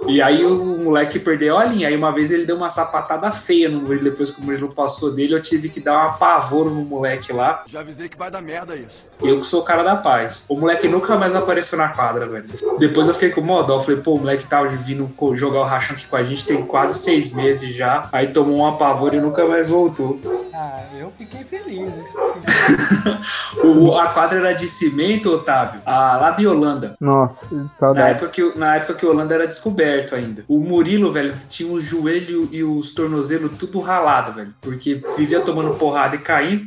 E 0.08 0.22
aí 0.22 0.46
o 0.46 0.56
moleque 0.78 1.20
perdeu 1.20 1.58
a 1.58 1.64
linha. 1.64 1.88
Aí 1.88 1.96
uma 1.96 2.12
vez 2.12 2.32
ele 2.32 2.46
deu 2.46 2.56
uma 2.56 2.70
sapatada 2.70 3.32
feia 3.32 3.68
no 3.70 3.82
Murilo, 3.82 4.04
depois 4.06 4.32
que 4.32 4.42
o 4.42 4.44
Murilo 4.44 4.70
passou 4.74 5.12
dele, 5.12 5.34
eu 5.34 5.42
tive 5.42 5.70
que 5.70 5.80
dar 5.80 5.94
uma 5.98 6.14
pavoro 6.14 6.70
no 6.70 6.82
moleque 6.82 7.32
lá. 7.34 7.64
Já 7.68 7.80
avisei 7.82 8.08
que 8.10 8.18
vai 8.18 8.30
dar 8.30 8.42
merda 8.42 8.76
isso. 8.76 9.06
Eu 9.22 9.40
que 9.40 9.46
sou 9.46 9.62
o 9.62 9.64
cara 9.64 9.84
da 9.84 9.96
paz. 9.96 10.46
O 10.50 10.56
moleque 10.58 10.88
nunca 10.88 11.16
mais 11.18 11.34
apareceu 11.34 11.78
na 11.78 11.90
quadra, 11.90 12.26
velho. 12.28 12.46
Depois 12.78 13.08
eu 13.08 13.14
fiquei 13.14 13.30
com 13.32 13.42
mó 13.42 13.62
dó. 13.64 13.80
Falei, 13.80 14.02
pô, 14.02 14.16
o 14.16 14.20
moleque 14.20 14.46
tava 14.46 14.68
vindo 14.70 15.08
co- 15.16 15.36
jogar 15.36 15.60
o 15.62 15.64
rachão 15.64 15.96
aqui 15.96 16.06
com 16.06 16.16
a 16.18 16.24
gente 16.24 16.46
tem 16.46 16.62
quase 16.64 17.00
seis 17.00 17.32
meses 17.34 17.74
já. 17.74 18.08
Aí 18.12 18.28
tomou 18.28 18.58
um 18.58 18.68
apavoro 18.68 19.16
e 19.16 19.20
nunca 19.22 19.46
mais 19.46 19.70
voltou. 19.70 20.20
Ah, 20.54 20.82
eu 21.00 21.10
fiquei 21.10 21.44
feliz, 21.44 21.82
isso 22.04 22.18
sim. 22.34 23.16
O, 23.64 23.98
a 23.98 24.10
quadra 24.10 24.38
era 24.40 24.54
de 24.54 24.68
cimento, 24.68 25.32
Otávio, 25.32 25.82
a, 25.86 26.18
lá 26.18 26.32
de 26.32 26.46
Holanda. 26.48 26.96
Nossa, 27.00 27.46
Na 27.52 27.68
saudade. 27.80 28.10
época, 28.12 28.30
que, 28.30 28.44
o- 28.44 28.58
na 28.58 28.76
época 28.76 28.94
que 28.96 29.06
Holanda 29.06 29.34
era 29.34 29.48
descoberto 29.96 30.16
ainda. 30.16 30.44
O 30.48 30.60
Murilo, 30.60 31.12
velho, 31.12 31.36
tinha 31.50 31.72
os 31.72 31.84
joelhos 31.84 32.50
e 32.52 32.64
os 32.64 32.94
tornozelos 32.94 33.58
tudo 33.58 33.80
ralado, 33.80 34.34
velho. 34.34 34.54
Porque 34.62 35.02
vivia 35.18 35.42
tomando 35.42 35.76
porrada 35.76 36.16
e 36.16 36.20
caindo. 36.20 36.66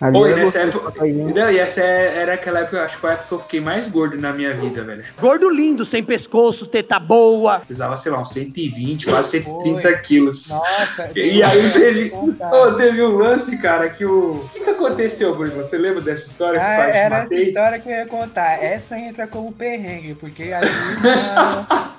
Ali 0.00 0.18
Oi, 0.18 0.34
nessa 0.34 0.58
época. 0.60 0.92
Não, 1.06 1.50
e 1.50 1.58
essa 1.58 1.80
é- 1.80 2.18
era 2.18 2.34
aquela 2.34 2.60
época, 2.60 2.82
acho 2.82 2.96
que 2.96 3.00
foi 3.00 3.10
a 3.10 3.12
época 3.12 3.28
que 3.28 3.34
eu 3.34 3.38
fiquei 3.38 3.60
mais 3.60 3.86
gordo 3.86 4.20
na 4.20 4.32
minha 4.32 4.52
vida, 4.52 4.82
velho. 4.82 5.04
Gordo 5.20 5.48
lindo, 5.48 5.86
sem 5.86 6.02
pescoço, 6.02 6.66
teta 6.66 6.98
boa. 6.98 7.60
Pesava, 7.60 7.96
sei 7.96 8.10
lá, 8.10 8.20
uns 8.20 8.32
120, 8.32 9.06
quase 9.06 9.40
130 9.42 9.92
quilos. 9.98 10.48
Nossa. 10.48 11.10
E 11.14 11.40
aí 11.42 11.70
teve, 11.70 12.12
oh, 12.12 12.72
teve 12.72 13.02
um 13.02 13.16
lance, 13.16 13.56
cara, 13.58 13.88
que 13.88 14.04
o. 14.04 14.32
O 14.32 14.48
que, 14.52 14.60
que 14.64 14.70
aconteceu, 14.70 15.34
Bruno? 15.36 15.54
Você 15.56 15.78
lembra 15.78 16.00
dessa 16.00 16.26
história 16.26 16.58
que 16.58 16.66
Ah, 16.66 16.72
o 16.72 16.76
pai 16.78 16.90
te 16.90 16.96
era 16.98 17.16
essa 17.18 17.34
história 17.34 17.78
que 17.78 17.88
eu 17.88 17.92
ia 17.92 18.06
contar. 18.06 18.62
Essa 18.64 18.98
entra 18.98 19.28
como 19.28 19.52
perrengue, 19.52 20.14
porque 20.14 20.52
ali, 20.52 20.68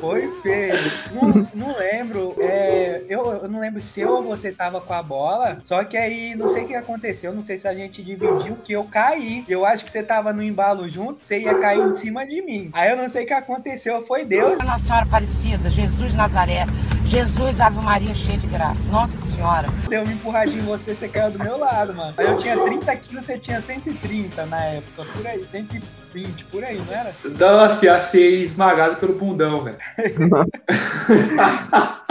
foi 0.00 0.28
feio. 0.42 0.92
Não, 1.12 1.48
não 1.54 1.78
lembro. 1.78 2.34
é, 2.40 3.02
eu, 3.08 3.26
eu 3.26 3.48
não 3.48 3.60
lembro 3.60 3.82
se 3.82 4.00
eu 4.00 4.10
ou 4.16 4.22
você 4.22 4.52
tava 4.52 4.80
com 4.80 4.92
a 4.92 5.02
bola. 5.02 5.58
Só 5.62 5.84
que 5.84 5.96
aí, 5.96 6.34
não 6.34 6.48
sei 6.48 6.64
o 6.64 6.66
que 6.66 6.74
aconteceu. 6.74 7.32
Não 7.32 7.42
sei 7.42 7.58
se 7.58 7.68
a 7.68 7.74
gente 7.74 8.02
dividiu, 8.02 8.56
que 8.64 8.72
eu 8.72 8.84
caí. 8.84 9.44
Eu 9.48 9.64
acho 9.64 9.84
que 9.84 9.90
você 9.90 10.02
tava 10.02 10.32
no 10.32 10.42
embalo 10.42 10.88
junto, 10.88 11.20
você 11.20 11.40
ia 11.40 11.54
cair 11.58 11.80
em 11.80 11.92
cima 11.92 12.26
de 12.26 12.42
mim. 12.42 12.70
Aí 12.72 12.90
eu 12.90 12.96
não 12.96 13.08
sei 13.08 13.24
o 13.24 13.26
que 13.26 13.32
aconteceu. 13.32 14.02
Foi 14.02 14.24
Deus. 14.24 14.58
Nossa 14.58 14.84
Senhora 14.84 15.04
Aparecida, 15.04 15.70
Jesus 15.70 16.14
Nazaré, 16.14 16.66
Jesus 17.04 17.60
Ave 17.60 17.80
Maria 17.80 18.14
cheia 18.14 18.38
de 18.38 18.46
graça. 18.46 18.88
Nossa 18.88 19.20
Senhora. 19.20 19.68
Deu 19.88 20.02
uma 20.02 20.12
empurradinha 20.12 20.62
em 20.62 20.66
você, 20.66 20.94
você 20.94 21.08
caiu 21.08 21.30
do 21.30 21.38
meu 21.38 21.58
lado, 21.58 21.94
mano. 21.94 22.14
Aí 22.16 22.26
eu 22.26 22.38
tinha 22.38 22.58
30 22.58 22.96
quilos, 22.96 23.24
você 23.24 23.38
tinha 23.38 23.60
130 23.60 24.46
na 24.46 24.62
época. 24.64 25.04
Por 25.04 25.26
aí, 25.26 25.44
120, 26.12 26.44
por 26.46 26.64
aí, 26.64 26.78
não 26.78 26.92
era? 26.92 27.14
Nossa, 27.38 27.86
ia 27.86 28.00
ser 28.00 28.42
esmagado 28.42 28.96
pelo 28.96 29.14
bundão, 29.14 29.58
velho. 29.58 29.78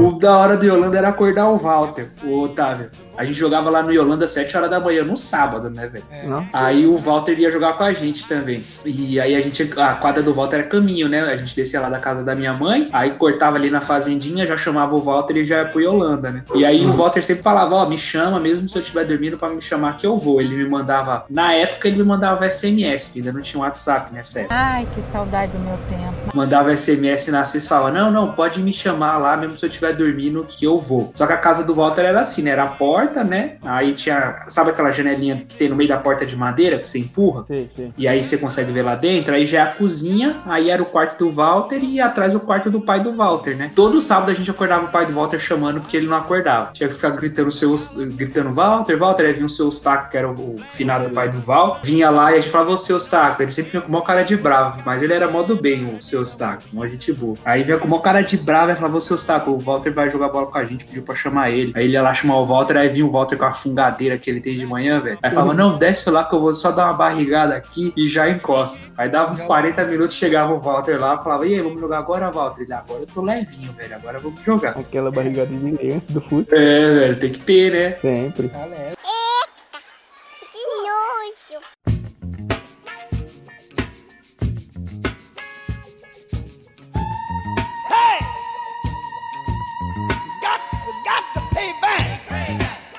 O 0.00 0.12
da 0.12 0.38
hora 0.38 0.56
de 0.56 0.70
Holanda 0.70 0.96
era 0.96 1.10
acordar 1.10 1.50
o 1.50 1.58
Walter, 1.58 2.10
o 2.24 2.40
Otávio. 2.40 2.90
A 3.20 3.24
gente 3.26 3.38
jogava 3.38 3.68
lá 3.68 3.82
no 3.82 3.92
Yolanda 3.92 4.24
às 4.24 4.30
7 4.30 4.56
horas 4.56 4.70
da 4.70 4.80
manhã, 4.80 5.04
no 5.04 5.14
sábado, 5.14 5.68
né, 5.68 5.86
velho? 5.86 6.06
É. 6.10 6.26
Aí 6.54 6.86
o 6.86 6.96
Walter 6.96 7.38
ia 7.38 7.50
jogar 7.50 7.74
com 7.74 7.84
a 7.84 7.92
gente 7.92 8.26
também. 8.26 8.64
E 8.82 9.20
aí 9.20 9.36
a 9.36 9.40
gente, 9.42 9.70
a 9.76 9.92
quadra 9.92 10.22
do 10.22 10.32
Walter 10.32 10.60
era 10.60 10.66
caminho, 10.66 11.06
né? 11.06 11.20
A 11.20 11.36
gente 11.36 11.54
descia 11.54 11.82
lá 11.82 11.90
da 11.90 11.98
casa 11.98 12.24
da 12.24 12.34
minha 12.34 12.54
mãe, 12.54 12.88
aí 12.90 13.10
cortava 13.10 13.58
ali 13.58 13.68
na 13.68 13.82
fazendinha, 13.82 14.46
já 14.46 14.56
chamava 14.56 14.94
o 14.94 15.02
Walter 15.02 15.36
e 15.36 15.44
já 15.44 15.58
ia 15.58 15.64
pro 15.66 15.82
Yolanda, 15.82 16.30
né? 16.30 16.44
E 16.54 16.64
aí 16.64 16.86
o 16.86 16.94
Walter 16.94 17.20
sempre 17.20 17.42
falava, 17.42 17.74
ó, 17.74 17.86
me 17.86 17.98
chama, 17.98 18.40
mesmo 18.40 18.66
se 18.66 18.78
eu 18.78 18.80
estiver 18.80 19.04
dormindo, 19.04 19.36
pra 19.36 19.50
me 19.50 19.60
chamar 19.60 19.98
que 19.98 20.06
eu 20.06 20.16
vou. 20.16 20.40
Ele 20.40 20.56
me 20.56 20.66
mandava, 20.66 21.26
na 21.28 21.52
época 21.52 21.88
ele 21.88 21.98
me 21.98 22.04
mandava 22.04 22.50
SMS, 22.50 23.04
porque 23.04 23.18
ainda 23.18 23.34
não 23.34 23.42
tinha 23.42 23.62
WhatsApp 23.62 24.14
nessa 24.14 24.40
época. 24.40 24.54
Ai, 24.58 24.88
que 24.94 25.02
saudade 25.12 25.52
do 25.52 25.58
meu 25.58 25.76
tempo. 25.90 26.34
Mandava 26.34 26.74
SMS 26.74 27.28
na 27.28 27.44
sexta 27.44 27.66
e 27.66 27.68
falava, 27.68 27.92
não, 27.92 28.10
não, 28.10 28.32
pode 28.32 28.62
me 28.62 28.72
chamar 28.72 29.18
lá, 29.18 29.36
mesmo 29.36 29.58
se 29.58 29.66
eu 29.66 29.68
estiver 29.68 29.92
dormindo, 29.92 30.42
que 30.48 30.64
eu 30.64 30.78
vou. 30.78 31.12
Só 31.14 31.26
que 31.26 31.34
a 31.34 31.36
casa 31.36 31.62
do 31.62 31.74
Walter 31.74 32.06
era 32.06 32.22
assim, 32.22 32.40
né? 32.40 32.52
Era 32.52 32.64
a 32.64 32.68
porta, 32.68 33.09
né? 33.24 33.56
Aí 33.62 33.94
tinha, 33.94 34.44
sabe 34.48 34.70
aquela 34.70 34.90
janelinha 34.90 35.36
que 35.36 35.56
tem 35.56 35.68
no 35.68 35.76
meio 35.76 35.88
da 35.88 35.96
porta 35.96 36.24
de 36.24 36.36
madeira, 36.36 36.78
que 36.78 36.86
você 36.86 36.98
empurra? 36.98 37.44
Sei, 37.46 37.68
sei. 37.74 37.92
E 37.96 38.08
aí 38.08 38.22
você 38.22 38.38
consegue 38.38 38.72
ver 38.72 38.82
lá 38.82 38.94
dentro, 38.94 39.34
aí 39.34 39.44
já 39.44 39.58
é 39.58 39.62
a 39.62 39.66
cozinha, 39.66 40.40
aí 40.46 40.70
era 40.70 40.82
o 40.82 40.86
quarto 40.86 41.18
do 41.18 41.30
Walter 41.30 41.82
e 41.82 42.00
atrás 42.00 42.34
o 42.34 42.40
quarto 42.40 42.70
do 42.70 42.80
pai 42.80 43.00
do 43.00 43.12
Walter, 43.12 43.56
né? 43.56 43.70
Todo 43.74 44.00
sábado 44.00 44.30
a 44.30 44.34
gente 44.34 44.50
acordava 44.50 44.86
o 44.86 44.88
pai 44.88 45.06
do 45.06 45.12
Walter 45.12 45.38
chamando 45.38 45.80
porque 45.80 45.96
ele 45.96 46.06
não 46.06 46.16
acordava. 46.16 46.70
Tinha 46.72 46.88
que 46.88 46.94
ficar 46.94 47.10
gritando 47.10 47.50
seus, 47.50 47.96
gritando 47.96 48.52
Walter, 48.52 48.96
Walter, 48.96 49.26
aí 49.26 49.32
vinha 49.32 49.46
o 49.46 49.50
seu 49.50 49.66
Eustáquio, 49.66 50.10
que 50.10 50.16
era 50.16 50.28
o, 50.28 50.32
o 50.32 50.58
finado 50.70 51.10
pai 51.10 51.28
do 51.28 51.40
Val, 51.40 51.80
vinha 51.82 52.10
lá 52.10 52.32
e 52.32 52.38
a 52.38 52.40
gente 52.40 52.50
falava, 52.50 52.72
ô 52.72 52.76
seu 52.76 52.96
Eustáquio, 52.96 53.42
ele 53.42 53.50
sempre 53.50 53.72
vinha 53.72 53.80
com 53.80 53.88
o 53.88 53.92
maior 53.92 54.04
cara 54.04 54.22
de 54.22 54.36
bravo, 54.36 54.82
mas 54.84 55.02
ele 55.02 55.12
era 55.12 55.30
mó 55.30 55.42
do 55.42 55.56
bem, 55.56 55.84
o 55.84 56.02
seu 56.02 56.20
Eustáquio, 56.20 56.68
mó 56.72 56.86
gente 56.86 57.12
boa. 57.12 57.36
Aí 57.44 57.62
vinha 57.62 57.78
com 57.78 57.86
o 57.86 57.90
maior 57.90 58.02
cara 58.02 58.22
de 58.22 58.36
bravo 58.36 58.72
e 58.72 58.76
falava, 58.76 58.96
ô 58.96 59.00
seu 59.00 59.14
Eustáquio, 59.14 59.52
o 59.54 59.58
Walter 59.58 59.92
vai 59.92 60.10
jogar 60.10 60.28
bola 60.28 60.46
com 60.46 60.58
a 60.58 60.64
gente, 60.64 60.84
pediu 60.84 61.02
pra 61.02 61.14
chamar 61.14 61.50
ele. 61.50 61.72
Aí 61.74 61.84
ele 61.84 61.94
ia 61.94 62.02
lá 62.02 62.12
chamar 62.12 62.36
o 62.38 62.46
Walter, 62.46 62.76
aí 62.76 62.88
vinha 62.90 63.06
o 63.06 63.10
Walter 63.10 63.36
com 63.36 63.44
a 63.44 63.52
fungadeira 63.52 64.18
que 64.18 64.28
ele 64.28 64.40
tem 64.40 64.56
de 64.56 64.66
manhã, 64.66 65.00
velho. 65.00 65.18
Aí 65.22 65.30
falava, 65.30 65.54
não, 65.54 65.78
desce 65.78 66.10
lá 66.10 66.24
que 66.24 66.34
eu 66.34 66.40
vou 66.40 66.54
só 66.54 66.70
dar 66.70 66.86
uma 66.86 66.94
barrigada 66.94 67.54
aqui 67.54 67.92
e 67.96 68.08
já 68.08 68.28
encosto. 68.28 68.92
Aí 68.96 69.08
dava 69.08 69.32
uns 69.32 69.42
40 69.42 69.84
minutos, 69.84 70.16
chegava 70.16 70.52
o 70.52 70.60
Walter 70.60 71.00
lá, 71.00 71.18
falava, 71.18 71.46
e 71.46 71.54
aí, 71.54 71.60
vamos 71.60 71.80
jogar 71.80 71.98
agora, 71.98 72.30
Walter? 72.30 72.62
Ele, 72.62 72.72
agora 72.72 73.00
eu 73.00 73.06
tô 73.06 73.22
levinho, 73.22 73.72
velho, 73.72 73.94
agora 73.94 74.18
vamos 74.18 74.40
jogar. 74.42 74.70
Aquela 74.70 75.10
barrigada 75.10 75.48
de 75.48 75.92
antes 75.92 76.10
do 76.10 76.20
fute. 76.20 76.54
É, 76.54 76.94
velho, 76.94 77.18
tem 77.18 77.30
que 77.30 77.40
ter, 77.40 77.72
né? 77.72 77.98
Sempre. 78.00 78.48
Galera. 78.48 78.94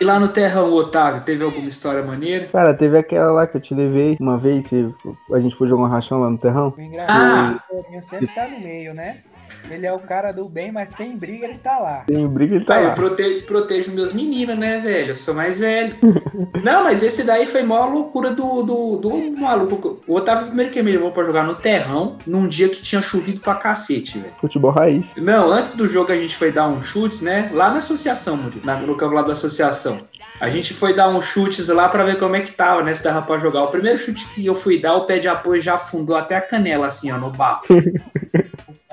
E 0.02 0.04
lá 0.04 0.20
no 0.20 0.30
Terrão, 0.30 0.74
Otávio, 0.74 1.22
teve 1.22 1.44
alguma 1.44 1.70
história 1.70 2.02
maneira? 2.02 2.48
Cara, 2.48 2.74
teve 2.74 2.98
aquela 2.98 3.32
lá 3.32 3.46
que 3.46 3.56
eu 3.56 3.62
te 3.62 3.76
levei 3.76 4.18
uma 4.20 4.36
vez, 4.36 4.66
que 4.66 4.92
a 5.32 5.40
gente 5.40 5.56
foi 5.56 5.68
jogar 5.68 5.84
um 5.84 5.88
rachão 5.88 6.20
lá 6.20 6.28
no 6.28 6.40
terrão. 6.40 6.74
O 6.76 6.82
engraçado 6.82 7.22
é 7.22 7.60
que 7.60 7.76
o 7.76 7.84
Torinho 7.84 8.02
sempre 8.02 8.28
tá 8.30 8.48
no 8.48 8.60
meio, 8.62 8.96
né? 8.96 9.20
Ele 9.70 9.86
é 9.86 9.94
o 9.94 10.00
cara 10.00 10.32
do 10.32 10.48
bem, 10.50 10.72
mas 10.72 10.90
tem 10.98 11.16
briga, 11.16 11.46
ele 11.46 11.58
tá 11.58 11.80
lá. 11.80 12.04
Tem 12.08 12.28
briga 12.28 12.56
e 12.58 12.66
tá 12.66 12.76
Ah, 12.76 12.82
eu 12.82 12.88
lá. 12.90 12.94
prote- 12.94 13.44
protejo 13.48 13.92
meus 13.92 14.12
meninos, 14.14 14.58
né, 14.58 14.80
velho? 14.80 15.10
Eu 15.12 15.16
sou 15.16 15.34
mais 15.34 15.60
velho. 15.60 15.96
Não, 16.64 16.84
mas 16.84 17.02
esse 17.04 17.24
daí 17.24 17.46
foi 17.46 17.64
maior 17.64 17.92
loucura 17.92 18.32
do, 18.32 18.64
do, 18.64 18.98
do 18.98 19.32
maluco. 19.40 20.02
O 20.06 20.16
Otávio 20.16 20.48
primeiro 20.48 20.72
que 20.72 20.82
me 20.82 20.92
levou 20.92 21.12
pra 21.12 21.24
jogar 21.24 21.44
no 21.46 21.56
terrão, 21.56 22.18
num 22.28 22.48
dia 22.48 22.68
que 22.70 22.82
tinha 22.82 23.02
chovido 23.02 23.40
pra 23.40 23.56
cacete, 23.56 24.20
velho. 24.20 24.34
Futebol 24.42 24.72
raiz. 24.72 25.12
Não, 25.16 25.50
antes 25.52 25.74
do 25.74 25.88
jogo 25.88 26.12
a 26.12 26.18
gente 26.18 26.36
foi 26.36 26.52
dar 26.52 26.68
uns 26.68 26.86
chutes, 26.88 27.22
né? 27.22 27.50
Lá 27.54 27.70
na 27.72 27.78
associação, 27.78 28.36
Murilo, 28.38 28.66
na- 28.66 28.78
no 28.80 28.96
campo 28.98 29.16
lá 29.16 29.22
da 29.22 29.34
associação. 29.34 30.02
A 30.40 30.50
gente 30.50 30.74
foi 30.74 30.96
dar 30.96 31.08
uns 31.08 31.26
chutes 31.26 31.68
lá 31.68 31.88
pra 31.88 32.04
ver 32.04 32.18
como 32.18 32.36
é 32.36 32.42
que 32.42 32.52
tava, 32.52 32.82
né? 32.84 32.94
Se 32.96 33.04
dava 33.04 33.22
pra 33.22 33.38
jogar. 33.38 33.62
O 33.64 33.68
primeiro 33.68 34.00
chute 34.00 34.28
que 34.30 34.44
eu 34.46 34.56
fui 34.56 34.82
dar, 34.82 34.96
o 34.96 35.06
pé 35.06 35.20
de 35.20 35.28
apoio 35.28 35.62
já 35.62 35.76
afundou 35.76 36.16
até 36.18 36.36
a 36.36 36.42
canela, 36.42 36.88
assim, 36.88 37.12
ó, 37.12 37.18
no 37.18 37.30
barro. 37.30 37.62